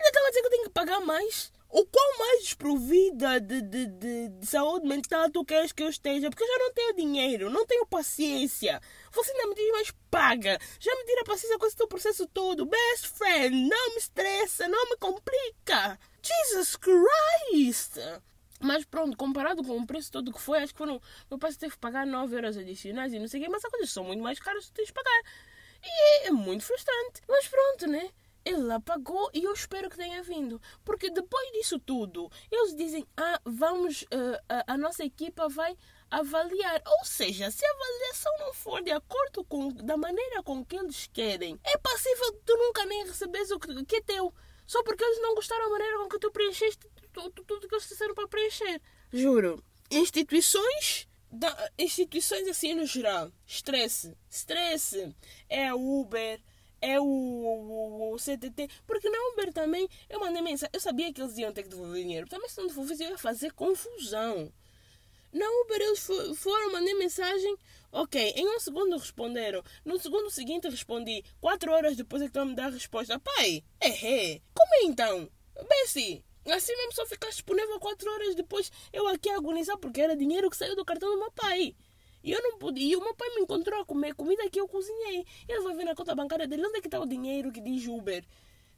Ainda 0.00 0.08
estava 0.08 0.26
a 0.26 0.30
dizer 0.30 0.40
que 0.40 0.46
eu 0.46 0.50
tenho 0.50 0.64
que 0.64 0.70
pagar 0.70 1.00
mais. 1.00 1.52
o 1.68 1.84
quão 1.84 2.18
mais 2.18 2.42
desprovida 2.44 3.40
de, 3.40 3.60
de, 3.60 3.86
de, 3.86 4.28
de, 4.28 4.46
saúde 4.46 4.86
mental 4.86 5.28
tu 5.30 5.44
queres 5.44 5.72
que 5.72 5.82
eu 5.82 5.88
esteja? 5.88 6.30
Porque 6.30 6.44
eu 6.44 6.46
já 6.46 6.58
não 6.58 6.72
tenho 6.72 6.94
dinheiro, 6.94 7.50
não 7.50 7.66
tenho 7.66 7.84
paciência. 7.86 8.80
Você 9.12 9.32
ainda 9.32 9.48
me 9.48 9.54
diz 9.56 9.70
mais 9.72 9.92
paga. 10.08 10.58
Já 10.78 10.94
me 10.94 11.04
tira 11.04 11.24
paciência 11.24 11.58
com 11.58 11.66
esse 11.66 11.76
teu 11.76 11.88
processo 11.88 12.26
todo. 12.28 12.66
Best 12.66 13.08
friend, 13.08 13.68
não 13.68 13.90
me 13.90 13.98
estressa, 13.98 14.68
não 14.68 14.90
me 14.90 14.96
complica. 14.96 15.98
Jesus 16.22 16.76
Christ! 16.76 17.98
Mas 18.60 18.84
pronto, 18.84 19.16
comparado 19.16 19.62
com 19.62 19.76
o 19.76 19.86
preço 19.86 20.10
todo 20.10 20.32
que 20.32 20.40
foi, 20.40 20.58
acho 20.58 20.72
que 20.72 20.78
foram. 20.78 21.00
Meu 21.30 21.38
pai 21.38 21.52
teve 21.52 21.74
que 21.74 21.78
pagar 21.78 22.06
9 22.06 22.34
euros 22.34 22.56
adicionais 22.56 23.12
e 23.12 23.18
não 23.18 23.28
sei 23.28 23.40
o 23.40 23.44
quê, 23.44 23.48
mas 23.48 23.64
as 23.64 23.70
coisas 23.70 23.90
são 23.90 24.04
muito 24.04 24.22
mais 24.22 24.40
caras 24.40 24.66
que 24.66 24.72
tens 24.72 24.86
de 24.86 24.92
pagar. 24.92 25.22
E 25.82 26.26
é 26.26 26.30
muito 26.30 26.64
frustrante. 26.64 27.22
Mas 27.28 27.46
pronto, 27.46 27.86
né? 27.86 28.10
Ele 28.44 28.72
apagou 28.72 29.30
e 29.34 29.44
eu 29.44 29.52
espero 29.52 29.90
que 29.90 29.96
tenha 29.96 30.22
vindo. 30.22 30.60
Porque 30.84 31.10
depois 31.10 31.52
disso 31.52 31.78
tudo, 31.78 32.30
eles 32.50 32.74
dizem: 32.74 33.06
ah, 33.16 33.40
vamos, 33.44 34.02
uh, 34.02 34.42
a, 34.48 34.74
a, 34.74 34.78
nossa 34.78 35.04
equipa 35.04 35.48
vai 35.48 35.76
avaliar. 36.10 36.82
Ou 36.86 37.04
seja, 37.04 37.50
se 37.50 37.64
a 37.64 37.70
avaliação 37.70 38.32
não 38.40 38.54
for 38.54 38.82
de 38.82 38.90
acordo 38.90 39.44
com 39.44 39.68
da 39.68 39.96
maneira 39.96 40.42
com 40.42 40.64
que 40.64 40.76
eles 40.76 41.08
querem, 41.12 41.60
é 41.62 41.76
passível 41.78 42.32
de 42.32 42.38
tu 42.40 42.56
nunca 42.56 42.84
nem 42.86 43.06
receberes 43.06 43.50
o 43.50 43.60
que, 43.60 43.84
que 43.84 43.96
é 43.96 44.00
teu. 44.00 44.34
Só 44.68 44.82
porque 44.82 45.02
eles 45.02 45.18
não 45.22 45.34
gostaram 45.34 45.64
da 45.64 45.70
maneira 45.70 45.98
com 45.98 46.08
que 46.10 46.18
tu 46.18 46.30
preencheste 46.30 46.86
tudo, 47.10 47.42
tudo 47.42 47.66
que 47.66 47.74
eles 47.74 47.88
disseram 47.88 48.14
para 48.14 48.28
preencher. 48.28 48.82
Juro. 49.10 49.64
Instituições 49.90 51.08
da, 51.32 51.70
instituições 51.78 52.46
assim 52.46 52.74
no 52.74 52.84
geral. 52.84 53.32
Estresse. 53.46 54.14
Estresse. 54.30 55.16
É 55.48 55.68
a 55.68 55.74
Uber, 55.74 56.38
é 56.82 57.00
o, 57.00 57.02
o, 57.02 58.12
o, 58.12 58.16
CTT. 58.18 58.68
Porque 58.86 59.08
na 59.08 59.18
Uber 59.32 59.54
também 59.54 59.88
eu 60.06 60.20
mandei 60.20 60.42
mensagem. 60.42 60.70
Eu 60.74 60.80
sabia 60.80 61.10
que 61.14 61.22
eles 61.22 61.38
iam 61.38 61.50
ter 61.50 61.62
que 61.62 61.70
devolver 61.70 62.02
dinheiro. 62.02 62.28
Também 62.28 62.50
se 62.50 62.58
não 62.58 62.66
devolvesse 62.66 63.04
eu 63.04 63.10
ia 63.12 63.18
fazer 63.18 63.54
confusão. 63.54 64.52
Na 65.32 65.46
Uber 65.62 65.80
eles 65.80 66.08
foram, 66.36 66.72
mandei 66.72 66.94
mensagem. 66.94 67.56
Ok, 67.92 68.32
em 68.36 68.48
um 68.48 68.60
segundo 68.60 68.96
responderam. 68.96 69.62
No 69.84 69.98
segundo 69.98 70.30
seguinte 70.30 70.68
respondi. 70.68 71.22
Quatro 71.40 71.72
horas 71.72 71.96
depois 71.96 72.22
é 72.22 72.26
que 72.26 72.30
estão 72.30 72.42
a 72.42 72.46
me 72.46 72.54
dar 72.54 72.66
a 72.66 72.70
resposta. 72.70 73.18
Pai, 73.18 73.62
errei. 73.82 74.42
Como 74.54 74.74
é 74.74 74.84
então? 74.84 75.30
Bessie, 75.68 76.24
assim 76.46 76.74
mesmo 76.76 76.92
só 76.92 77.04
ficar 77.06 77.28
disponível 77.28 77.78
quatro 77.78 78.10
horas 78.10 78.34
depois. 78.34 78.70
Eu 78.92 79.06
aqui 79.08 79.28
a 79.28 79.36
agonizar 79.36 79.76
porque 79.78 80.00
era 80.00 80.16
dinheiro 80.16 80.48
que 80.48 80.56
saiu 80.56 80.76
do 80.76 80.84
cartão 80.84 81.10
do 81.10 81.18
meu 81.18 81.30
pai. 81.32 81.74
E 82.22 82.32
eu 82.32 82.42
não 82.42 82.58
pude. 82.58 82.80
E 82.80 82.96
o 82.96 83.00
meu 83.00 83.14
pai 83.14 83.28
me 83.34 83.42
encontrou 83.42 83.80
a 83.80 83.84
comer 83.84 84.14
comida 84.14 84.48
que 84.50 84.60
eu 84.60 84.68
cozinhei. 84.68 85.24
Ele 85.48 85.60
vai 85.60 85.74
ver 85.74 85.84
na 85.84 85.94
conta 85.94 86.14
bancária 86.14 86.46
dele 86.46 86.66
onde 86.66 86.78
é 86.78 86.80
que 86.80 86.88
está 86.88 87.00
o 87.00 87.06
dinheiro 87.06 87.52
que 87.52 87.60
diz 87.60 87.86
Uber. 87.86 88.24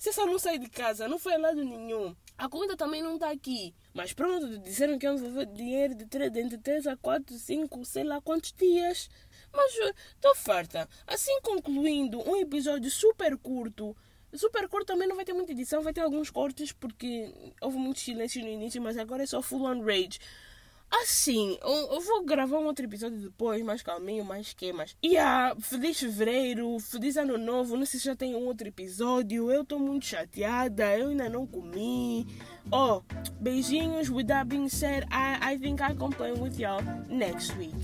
Se 0.00 0.14
só 0.14 0.24
não 0.24 0.38
sai 0.38 0.58
de 0.58 0.66
casa, 0.66 1.06
não 1.06 1.18
foi 1.18 1.34
a 1.34 1.38
lado 1.38 1.62
nenhum. 1.62 2.16
A 2.38 2.48
comida 2.48 2.74
também 2.74 3.02
não 3.02 3.16
está 3.16 3.30
aqui. 3.30 3.74
Mas 3.92 4.14
pronto, 4.14 4.58
disseram 4.60 4.98
que 4.98 5.04
iam 5.04 5.14
devolver 5.14 5.44
dinheiro 5.44 5.94
de 5.94 6.06
3, 6.06 6.32
de 6.32 6.56
3 6.56 6.86
a 6.86 6.96
4, 6.96 7.36
5, 7.36 7.84
sei 7.84 8.04
lá 8.04 8.18
quantos 8.18 8.50
dias. 8.54 9.10
Mas 9.52 9.74
estou 10.14 10.34
farta. 10.34 10.88
Assim 11.06 11.38
concluindo 11.42 12.18
um 12.26 12.34
episódio 12.34 12.90
super 12.90 13.36
curto. 13.36 13.94
Super 14.32 14.70
curto 14.70 14.86
também 14.86 15.06
não 15.06 15.16
vai 15.16 15.24
ter 15.26 15.34
muita 15.34 15.52
edição, 15.52 15.82
vai 15.82 15.92
ter 15.92 16.00
alguns 16.00 16.30
cortes 16.30 16.72
porque 16.72 17.52
houve 17.60 17.76
muito 17.76 18.00
silêncio 18.00 18.42
no 18.42 18.48
início, 18.48 18.80
mas 18.80 18.96
agora 18.96 19.24
é 19.24 19.26
só 19.26 19.42
full 19.42 19.66
on 19.66 19.82
rage. 19.84 20.18
Assim, 20.90 21.56
eu, 21.62 22.00
vou 22.00 22.24
gravar 22.24 22.58
um 22.58 22.66
outro 22.66 22.84
episódio 22.84 23.18
depois, 23.18 23.62
mais 23.62 23.80
calminho, 23.80 24.24
mais 24.24 24.48
esquemas. 24.48 24.96
E 25.00 25.14
yeah, 25.14 25.54
feliz 25.60 26.00
fevereiro, 26.00 26.78
feliz 26.80 27.16
ano 27.16 27.38
novo. 27.38 27.76
Não 27.76 27.86
sei 27.86 28.00
se 28.00 28.06
já 28.06 28.16
tem 28.16 28.34
um 28.34 28.46
outro 28.46 28.66
episódio. 28.66 29.50
Eu 29.50 29.64
tô 29.64 29.78
muito 29.78 30.06
chateada, 30.06 30.98
eu 30.98 31.08
ainda 31.08 31.28
não 31.28 31.46
comi. 31.46 32.26
Oh, 32.72 33.02
beijinhos. 33.40 34.08
With 34.08 34.26
that 34.26 34.48
being 34.48 34.68
said, 34.68 35.04
I, 35.12 35.54
I 35.54 35.58
think 35.58 35.80
I 35.80 35.94
complain 35.94 36.40
with 36.40 36.58
y'all 36.58 36.82
next 37.08 37.56
week. 37.56 37.74